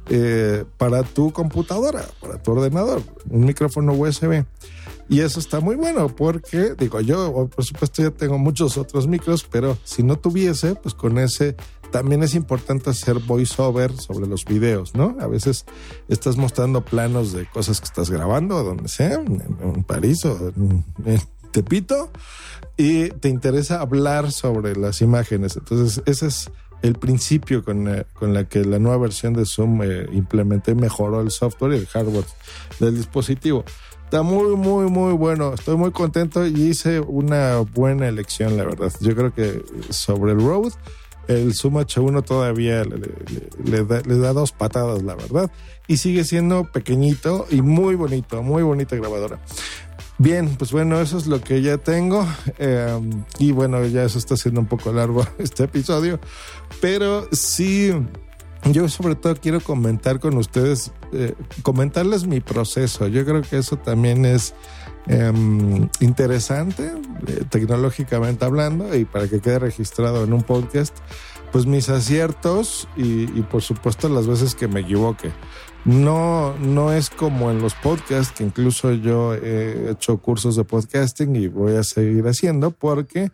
eh, 0.09 0.65
para 0.77 1.03
tu 1.03 1.33
computadora, 1.33 2.05
para 2.21 2.43
tu 2.43 2.53
ordenador, 2.53 3.03
un 3.31 3.45
micrófono 3.45 3.93
USB. 3.93 4.45
Y 5.09 5.21
eso 5.21 5.39
está 5.39 5.61
muy 5.61 5.77
bueno 5.77 6.09
porque, 6.09 6.75
digo, 6.79 7.01
yo 7.01 7.49
por 7.55 7.65
supuesto 7.65 8.03
ya 8.03 8.11
tengo 8.11 8.39
muchos 8.39 8.79
otros 8.79 9.07
micros, 9.07 9.45
pero 9.45 9.77
si 9.85 10.03
no 10.03 10.17
tuviese, 10.17 10.75
pues 10.77 10.95
con 10.95 11.19
ese 11.19 11.57
también 11.95 12.25
es 12.25 12.35
importante 12.35 12.91
hacer 12.91 13.21
voiceover 13.21 13.97
sobre 13.97 14.27
los 14.27 14.45
videos, 14.45 14.97
¿no? 14.97 15.17
A 15.21 15.29
veces 15.29 15.65
estás 16.09 16.37
mostrando 16.37 16.85
planos 16.85 17.33
de 17.33 17.47
cosas 17.47 17.81
que 17.81 17.87
estás 17.87 18.11
grabando, 18.11 18.65
donde 18.65 18.89
sea, 18.89 19.15
en, 19.15 19.85
París 19.85 20.25
o 20.25 20.53
en, 20.57 20.85
Tepito, 21.53 22.11
y 22.77 23.11
te 23.11 23.29
interesa 23.29 23.81
hablar 23.81 24.33
sobre 24.33 24.75
las 24.75 25.03
imágenes. 25.03 25.57
Entonces, 25.57 26.03
ese 26.05 26.27
es 26.27 26.51
el 26.85 26.97
principio 26.97 27.65
con, 27.65 27.89
eh, 27.89 28.05
con 28.13 28.35
la 28.35 28.45
que 28.45 28.63
la 28.63 28.79
nueva 28.79 28.99
versión 28.99 29.33
de 29.33 29.47
Zoom 29.47 29.83
eh, 29.83 30.07
implementé, 30.13 30.75
mejoró 30.75 31.23
el 31.23 31.31
software 31.31 31.73
y 31.73 31.77
el 31.79 31.87
hardware 31.87 32.27
del 32.79 32.95
dispositivo. 32.95 33.65
Está 34.05 34.21
muy, 34.21 34.55
muy, 34.55 34.91
muy 34.91 35.15
bueno. 35.15 35.55
Estoy 35.55 35.79
muy 35.79 35.93
contento 35.93 36.47
y 36.47 36.53
hice 36.53 37.01
una 37.01 37.57
buena 37.61 38.07
elección, 38.07 38.59
la 38.59 38.65
verdad. 38.65 38.93
Yo 39.01 39.17
creo 39.17 39.33
que 39.33 39.65
sobre 39.89 40.33
el 40.33 40.41
Road 40.41 40.75
el 41.29 41.55
Zoom 41.55 41.75
H1 41.77 42.25
todavía 42.25 42.85
le, 42.85 43.85
da, 43.85 44.33
dos 44.33 44.53
patadas, 44.53 45.03
la 45.03 45.15
verdad. 45.15 45.51
Y 45.87 45.99
sigue 45.99 46.25
siendo 46.25 46.65
pequeñito 46.65 47.47
y 47.51 47.63
muy 47.63 47.95
bonito, 47.95 48.43
muy 48.43 48.63
bonita 48.63 48.97
grabadora. 48.97 49.39
Bien, 50.19 50.55
pues 50.57 50.71
bueno, 50.71 51.01
eso 51.01 51.19
es 51.19 51.27
lo 51.27 51.41
que 51.41 51.61
ya 51.61 51.79
tengo. 51.79 52.27
Em, 52.59 53.25
y 53.39 53.53
bueno, 53.53 53.85
ya 53.87 54.05
eso 54.05 54.19
está 54.19 54.37
siendo 54.37 54.61
un 54.61 54.67
poco 54.67 54.93
largo 54.93 55.27
este 55.39 55.65
episodio. 55.65 56.21
Pero 56.81 57.29
sí, 57.33 57.93
yo 58.71 58.89
sobre 58.89 59.17
todo 59.17 59.35
quiero 59.37 59.61
comentar 59.61 60.21
con 60.21 60.37
ustedes, 60.37 60.93
eh, 61.13 61.35
comentarles 61.63 62.27
mi 62.27 62.41
proceso. 62.41 63.09
Yo 63.09 63.25
creo 63.25 63.43
que 63.43 63.59
eso 63.59 63.77
también 63.77 64.25
es 64.25 64.55
Em, 65.07 65.91
interesante, 66.01 66.93
eh, 67.27 67.45
tecnológicamente 67.51 68.45
hablando, 68.47 68.97
y 68.97 69.05
para 69.05 69.29
que 69.29 69.41
quede 69.41 69.59
registrado 69.59 70.25
en 70.25 70.33
un 70.33 70.43
podcast, 70.43 70.97
pues 71.53 71.67
mis 71.67 71.91
aciertos 71.91 72.89
y, 72.97 73.27
por 73.43 73.63
supuesto 73.63 74.09
las 74.09 74.27
veces 74.27 74.55
que 74.55 74.67
me 74.67 74.81
equivoque. 74.81 75.31
No, 75.85 76.57
no 76.59 76.93
es 76.93 77.11
como 77.11 77.51
en 77.51 77.61
los 77.61 77.75
podcasts, 77.75 78.33
que 78.33 78.43
incluso 78.43 78.93
yo 78.93 79.35
he 79.35 79.91
hecho 79.91 80.17
cursos 80.17 80.57
de 80.57 80.65
podcasting 80.65 81.37
y 81.37 81.49
voy 81.49 81.77
a 81.77 81.85
seguir 81.85 82.27
haciendo 82.27 82.71
porque 82.71 83.31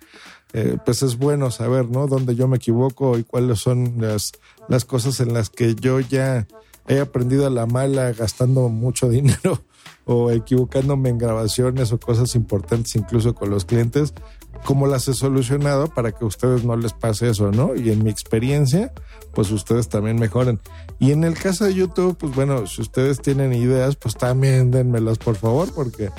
eh, 0.52 0.76
pues 0.84 1.02
es 1.02 1.16
bueno 1.16 1.52
saber, 1.52 1.88
¿no? 1.88 2.08
Dónde 2.08 2.34
yo 2.34 2.48
me 2.48 2.56
equivoco 2.56 3.16
y 3.16 3.22
cuáles 3.22 3.60
son 3.60 3.94
las, 3.98 4.32
las 4.68 4.84
cosas 4.84 5.20
en 5.20 5.32
las 5.32 5.48
que 5.48 5.76
yo 5.76 6.00
ya 6.00 6.48
he 6.88 7.00
aprendido 7.00 7.46
a 7.46 7.50
la 7.50 7.66
mala 7.66 8.12
gastando 8.12 8.68
mucho 8.68 9.08
dinero 9.08 9.62
o 10.04 10.30
equivocándome 10.30 11.08
en 11.08 11.18
grabaciones 11.18 11.92
o 11.92 12.00
cosas 12.00 12.34
importantes 12.34 12.96
incluso 12.96 13.34
con 13.34 13.50
los 13.50 13.64
clientes, 13.64 14.14
cómo 14.64 14.86
las 14.86 15.08
he 15.08 15.14
solucionado 15.14 15.88
para 15.88 16.12
que 16.12 16.24
a 16.24 16.28
ustedes 16.28 16.64
no 16.64 16.76
les 16.76 16.92
pase 16.92 17.30
eso, 17.30 17.50
¿no? 17.50 17.74
Y 17.74 17.90
en 17.90 18.02
mi 18.02 18.10
experiencia, 18.10 18.92
pues 19.34 19.50
ustedes 19.50 19.88
también 19.88 20.18
mejoren. 20.18 20.60
Y 20.98 21.12
en 21.12 21.24
el 21.24 21.34
caso 21.34 21.64
de 21.64 21.74
YouTube, 21.74 22.16
pues 22.18 22.34
bueno, 22.34 22.66
si 22.66 22.82
ustedes 22.82 23.20
tienen 23.20 23.52
ideas, 23.52 23.96
pues 23.96 24.16
también 24.16 24.70
denmelas 24.70 25.18
por 25.18 25.36
favor, 25.36 25.72
porque 25.72 26.10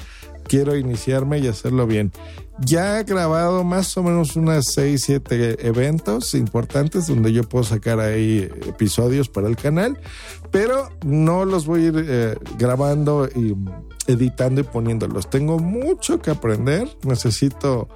quiero 0.48 0.76
iniciarme 0.76 1.40
y 1.40 1.48
hacerlo 1.48 1.88
bien. 1.88 2.12
Ya 2.60 3.00
he 3.00 3.04
grabado 3.04 3.64
más 3.64 3.96
o 3.98 4.04
menos 4.04 4.36
unas 4.36 4.66
6, 4.74 5.02
7 5.04 5.68
eventos 5.68 6.34
importantes 6.36 7.08
donde 7.08 7.32
yo 7.32 7.44
puedo 7.44 7.64
sacar 7.64 8.00
ahí 8.00 8.50
episodios 8.68 9.30
para 9.30 9.48
el 9.48 9.56
canal, 9.56 9.98
pero 10.52 10.90
no 11.06 11.46
los 11.46 11.66
voy 11.66 11.86
a 11.86 11.88
ir 11.88 12.06
eh, 12.08 12.36
grabando 12.58 13.28
y 13.28 13.56
editando 14.08 14.62
y 14.62 14.64
poniéndolos. 14.64 15.30
Tengo 15.30 15.60
mucho 15.60 16.22
que 16.22 16.32
aprender, 16.32 16.90
necesito 17.04 17.88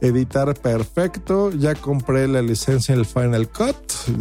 editar 0.00 0.54
perfecto, 0.54 1.50
ya 1.50 1.74
compré 1.74 2.28
la 2.28 2.42
licencia 2.42 2.92
en 2.92 3.00
el 3.00 3.06
Final 3.06 3.48
Cut, 3.48 3.76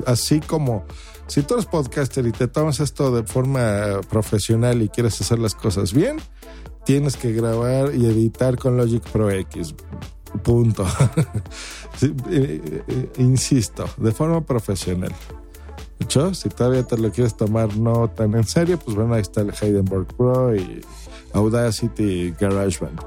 así 0.05 0.39
como 0.39 0.85
si 1.27 1.43
tú 1.43 1.53
eres 1.55 1.65
podcaster 1.65 2.25
y 2.27 2.31
te 2.31 2.47
tomas 2.47 2.79
esto 2.79 3.15
de 3.15 3.23
forma 3.23 4.01
profesional 4.09 4.81
y 4.81 4.89
quieres 4.89 5.19
hacer 5.21 5.39
las 5.39 5.55
cosas 5.55 5.93
bien, 5.93 6.17
tienes 6.85 7.15
que 7.15 7.31
grabar 7.31 7.95
y 7.95 8.05
editar 8.05 8.57
con 8.57 8.77
Logic 8.77 9.01
Pro 9.11 9.29
X. 9.31 9.75
Punto. 10.43 10.85
Eh, 12.31 12.83
eh, 12.87 13.09
insisto, 13.17 13.87
de 13.97 14.11
forma 14.11 14.43
profesional. 14.43 15.13
Si 16.09 16.49
todavía 16.49 16.83
te 16.83 16.97
lo 16.97 17.11
quieres 17.11 17.35
tomar 17.37 17.75
no 17.77 18.09
tan 18.09 18.35
en 18.35 18.43
serio, 18.43 18.77
pues 18.77 18.95
bueno, 18.95 19.13
ahí 19.13 19.21
está 19.21 19.41
el 19.41 19.53
Heidenberg 19.59 20.07
Pro 20.07 20.55
y 20.55 20.81
Audacity 21.33 22.03
y 22.03 22.31
GarageBand. 22.31 22.99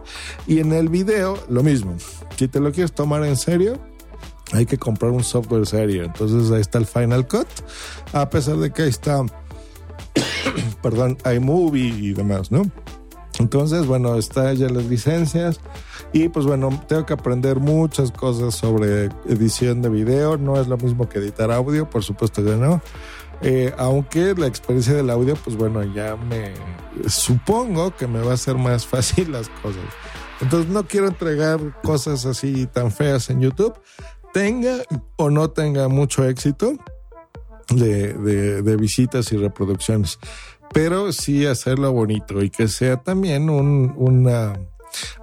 Y 0.46 0.60
en 0.60 0.72
el 0.72 0.88
video, 0.88 1.38
lo 1.48 1.62
mismo. 1.62 1.94
Si 2.36 2.48
te 2.48 2.60
lo 2.60 2.72
quieres 2.72 2.92
tomar 2.92 3.24
en 3.24 3.36
serio, 3.36 3.78
hay 4.52 4.64
que 4.64 4.78
comprar 4.78 5.10
un 5.10 5.24
software 5.24 5.66
serio. 5.66 6.04
Entonces 6.04 6.50
ahí 6.50 6.60
está 6.60 6.78
el 6.78 6.86
Final 6.86 7.26
Cut. 7.26 7.48
A 8.12 8.30
pesar 8.30 8.56
de 8.56 8.70
que 8.70 8.82
ahí 8.82 8.88
está, 8.88 9.22
perdón, 10.82 11.18
iMovie 11.30 11.88
y 11.88 12.12
demás, 12.14 12.50
¿no? 12.50 12.62
Entonces, 13.40 13.86
bueno, 13.86 14.16
está 14.16 14.52
ya 14.54 14.68
las 14.68 14.84
licencias 14.84 15.60
y 16.12 16.28
pues 16.28 16.46
bueno, 16.46 16.70
tengo 16.88 17.04
que 17.06 17.12
aprender 17.12 17.58
muchas 17.58 18.10
cosas 18.10 18.54
sobre 18.54 19.06
edición 19.26 19.82
de 19.82 19.88
video. 19.88 20.36
No 20.36 20.60
es 20.60 20.68
lo 20.68 20.76
mismo 20.76 21.08
que 21.08 21.18
editar 21.18 21.50
audio, 21.50 21.88
por 21.88 22.04
supuesto 22.04 22.44
que 22.44 22.56
no. 22.56 22.80
Eh, 23.42 23.74
aunque 23.76 24.34
la 24.34 24.46
experiencia 24.46 24.94
del 24.94 25.10
audio, 25.10 25.34
pues 25.36 25.56
bueno, 25.56 25.82
ya 25.82 26.16
me 26.16 26.54
supongo 27.08 27.94
que 27.94 28.06
me 28.06 28.20
va 28.20 28.32
a 28.32 28.34
hacer 28.34 28.56
más 28.56 28.86
fácil 28.86 29.32
las 29.32 29.48
cosas. 29.48 29.82
Entonces 30.40 30.70
no 30.70 30.86
quiero 30.86 31.08
entregar 31.08 31.60
cosas 31.82 32.26
así 32.26 32.66
tan 32.66 32.90
feas 32.90 33.30
en 33.30 33.40
YouTube, 33.40 33.74
tenga 34.32 34.78
o 35.16 35.30
no 35.30 35.50
tenga 35.50 35.88
mucho 35.88 36.24
éxito 36.26 36.76
de 37.68 38.76
visitas 38.78 39.32
y 39.32 39.36
reproducciones, 39.36 40.18
pero 40.74 41.12
sí 41.12 41.46
hacerlo 41.46 41.92
bonito 41.92 42.42
y 42.42 42.50
que 42.50 42.68
sea 42.68 42.98
también 42.98 43.48
un, 43.48 43.94
una 43.96 44.58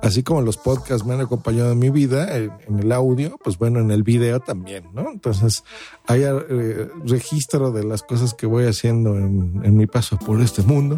así 0.02 0.24
como 0.24 0.42
los 0.42 0.58
podcasts 0.58 1.06
me 1.06 1.14
han 1.14 1.22
acompañado 1.22 1.74
en 1.74 1.80
mi 1.80 1.90
vida, 1.90 2.36
en, 2.36 2.52
en 2.68 2.80
el 2.80 2.92
audio, 2.92 3.38
pues 3.44 3.58
bueno, 3.58 3.80
en 3.80 3.92
el 3.92 4.04
video 4.04 4.40
también, 4.40 4.86
¿no? 4.94 5.10
Entonces, 5.12 5.64
haya 6.08 6.34
eh, 6.50 6.90
registro 7.06 7.72
de 7.72 7.84
las 7.84 8.02
cosas 8.02 8.34
que 8.34 8.46
voy 8.46 8.66
haciendo 8.66 9.18
en, 9.18 9.62
en, 9.64 9.78
mi 9.78 9.88
paso 9.88 10.18
por 10.18 10.42
este 10.42 10.62
mundo 10.62 10.96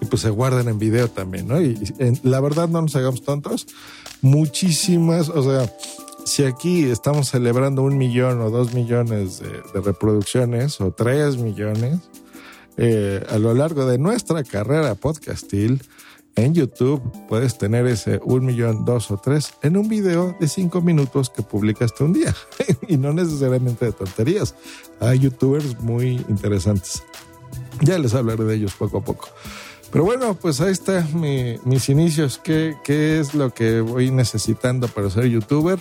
y 0.00 0.06
pues 0.06 0.22
se 0.22 0.30
guarden 0.30 0.68
en 0.68 0.78
video 0.78 1.08
también, 1.08 1.48
¿no? 1.48 1.60
Y 1.60 1.76
en, 1.98 2.18
la 2.22 2.40
verdad 2.40 2.68
no 2.68 2.82
nos 2.82 2.94
hagamos 2.96 3.22
tontos, 3.22 3.66
muchísimas, 4.22 5.28
o 5.28 5.42
sea, 5.42 5.72
si 6.24 6.44
aquí 6.44 6.84
estamos 6.84 7.30
celebrando 7.30 7.82
un 7.82 7.98
millón 7.98 8.40
o 8.42 8.50
dos 8.50 8.74
millones 8.74 9.40
de, 9.40 9.48
de 9.48 9.80
reproducciones 9.80 10.80
o 10.80 10.92
tres 10.92 11.36
millones, 11.36 11.98
eh, 12.78 13.24
a 13.28 13.38
lo 13.38 13.52
largo 13.54 13.86
de 13.86 13.98
nuestra 13.98 14.44
carrera 14.44 14.94
podcastil, 14.94 15.82
en 16.36 16.54
YouTube 16.54 17.02
puedes 17.28 17.58
tener 17.58 17.84
ese 17.88 18.20
un 18.22 18.46
millón, 18.46 18.84
dos 18.84 19.10
o 19.10 19.16
tres 19.16 19.54
en 19.62 19.76
un 19.76 19.88
video 19.88 20.36
de 20.38 20.46
cinco 20.46 20.80
minutos 20.80 21.30
que 21.30 21.42
publicaste 21.42 22.04
un 22.04 22.12
día. 22.12 22.32
y 22.88 22.96
no 22.96 23.12
necesariamente 23.12 23.86
de 23.86 23.92
tonterías. 23.92 24.54
Hay 25.00 25.18
youtubers 25.18 25.80
muy 25.80 26.24
interesantes. 26.28 27.02
Ya 27.80 27.98
les 27.98 28.14
hablaré 28.14 28.44
de 28.44 28.54
ellos 28.54 28.74
poco 28.78 28.98
a 28.98 29.04
poco. 29.04 29.28
Pero 29.90 30.04
bueno, 30.04 30.34
pues 30.34 30.60
ahí 30.60 30.70
está 30.70 31.04
mi, 31.12 31.58
mis 31.64 31.88
inicios. 31.88 32.38
¿Qué, 32.38 32.76
¿Qué, 32.84 33.18
es 33.18 33.34
lo 33.34 33.50
que 33.50 33.80
voy 33.80 34.12
necesitando 34.12 34.86
para 34.86 35.10
ser 35.10 35.24
youtuber? 35.24 35.80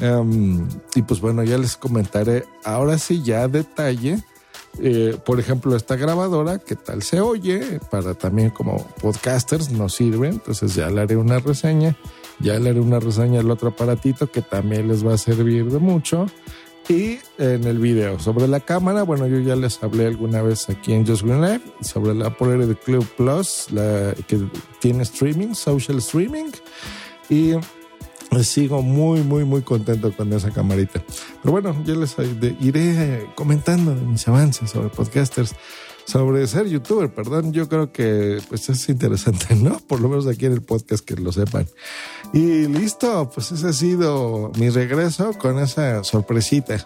Um, 0.00 0.66
y 0.96 1.02
pues 1.02 1.20
bueno, 1.20 1.44
ya 1.44 1.56
les 1.56 1.76
comentaré 1.76 2.46
ahora 2.64 2.98
sí 2.98 3.22
ya 3.22 3.46
detalle 3.46 4.24
eh, 4.80 5.16
por 5.24 5.38
ejemplo, 5.40 5.76
esta 5.76 5.96
grabadora, 5.96 6.58
¿qué 6.58 6.76
tal 6.76 7.02
se 7.02 7.20
oye? 7.20 7.80
Para 7.90 8.14
también 8.14 8.50
como 8.50 8.86
podcasters 9.00 9.70
nos 9.70 9.94
sirve. 9.94 10.28
Entonces 10.28 10.74
ya 10.74 10.90
le 10.90 11.00
haré 11.00 11.16
una 11.16 11.38
reseña. 11.38 11.96
Ya 12.40 12.58
le 12.58 12.70
haré 12.70 12.80
una 12.80 12.98
reseña 12.98 13.40
al 13.40 13.50
otro 13.50 13.68
aparatito 13.68 14.30
que 14.30 14.42
también 14.42 14.88
les 14.88 15.06
va 15.06 15.14
a 15.14 15.18
servir 15.18 15.70
de 15.70 15.78
mucho. 15.78 16.26
Y 16.88 17.18
en 17.38 17.64
el 17.64 17.78
video 17.78 18.18
sobre 18.18 18.46
la 18.46 18.60
cámara, 18.60 19.04
bueno, 19.04 19.26
yo 19.26 19.38
ya 19.38 19.56
les 19.56 19.82
hablé 19.82 20.06
alguna 20.06 20.42
vez 20.42 20.68
aquí 20.68 20.92
en 20.92 21.06
Just 21.06 21.22
Green 21.22 21.40
Live 21.40 21.62
sobre 21.80 22.14
la 22.14 22.36
Polar 22.36 22.66
de 22.66 22.76
Club 22.76 23.06
Plus, 23.16 23.68
la 23.70 24.14
que 24.26 24.46
tiene 24.80 25.04
streaming, 25.04 25.54
social 25.54 25.98
streaming. 25.98 26.50
Y 27.30 27.54
sigo 28.42 28.82
muy, 28.82 29.20
muy, 29.20 29.44
muy 29.44 29.62
contento 29.62 30.12
con 30.12 30.32
esa 30.32 30.50
camarita. 30.50 31.02
Pero 31.42 31.52
bueno, 31.52 31.82
yo 31.84 31.94
les 31.96 32.16
iré 32.60 33.26
comentando 33.34 33.94
de 33.94 34.00
mis 34.02 34.26
avances 34.28 34.70
sobre 34.70 34.88
podcasters, 34.88 35.54
sobre 36.06 36.46
ser 36.46 36.68
youtuber, 36.68 37.12
perdón. 37.12 37.52
Yo 37.52 37.68
creo 37.68 37.92
que 37.92 38.40
pues 38.48 38.68
es 38.68 38.88
interesante, 38.88 39.54
¿no? 39.54 39.78
Por 39.78 40.00
lo 40.00 40.08
menos 40.08 40.26
aquí 40.26 40.46
en 40.46 40.52
el 40.52 40.62
podcast 40.62 41.04
que 41.04 41.16
lo 41.16 41.32
sepan. 41.32 41.66
Y 42.32 42.66
listo, 42.68 43.30
pues 43.30 43.52
ese 43.52 43.68
ha 43.68 43.72
sido 43.72 44.50
mi 44.58 44.68
regreso 44.68 45.32
con 45.34 45.58
esa 45.58 46.02
sorpresita. 46.04 46.84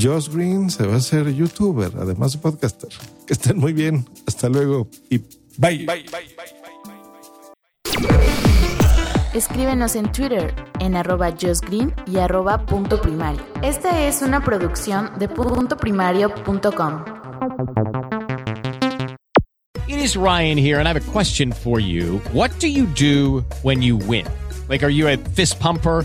Josh 0.00 0.28
Green 0.28 0.70
se 0.70 0.86
va 0.86 0.96
a 0.96 1.00
ser 1.00 1.32
youtuber, 1.32 1.92
además 2.00 2.32
de 2.32 2.38
podcaster. 2.38 2.90
Que 3.26 3.34
estén 3.34 3.58
muy 3.58 3.72
bien. 3.72 4.06
Hasta 4.26 4.48
luego 4.48 4.88
y 5.08 5.18
bye. 5.18 5.78
Bye, 5.78 5.86
bye, 5.86 6.04
bye, 6.10 6.63
Escríbenos 9.34 9.96
en 9.96 10.12
Twitter 10.12 10.54
en 10.78 10.94
arroba 10.94 11.32
justgreen 11.32 11.92
y 12.06 12.18
arroba 12.18 12.64
punto 12.66 13.02
primario. 13.02 13.42
Esta 13.62 14.06
es 14.06 14.22
una 14.22 14.44
producción 14.44 15.10
de 15.18 15.28
punto 15.28 15.76
primario.com. 15.76 17.04
It 19.88 19.98
is 19.98 20.16
Ryan 20.16 20.56
here 20.56 20.78
and 20.78 20.86
I 20.86 20.92
have 20.92 20.96
a 20.96 21.12
question 21.12 21.50
for 21.50 21.80
you. 21.80 22.20
What 22.32 22.52
do 22.60 22.68
you 22.68 22.86
do 22.86 23.44
when 23.62 23.82
you 23.82 23.96
win? 23.96 24.24
Like, 24.68 24.84
are 24.84 24.92
you 24.92 25.08
a 25.08 25.16
fist 25.16 25.58
pumper? 25.58 26.04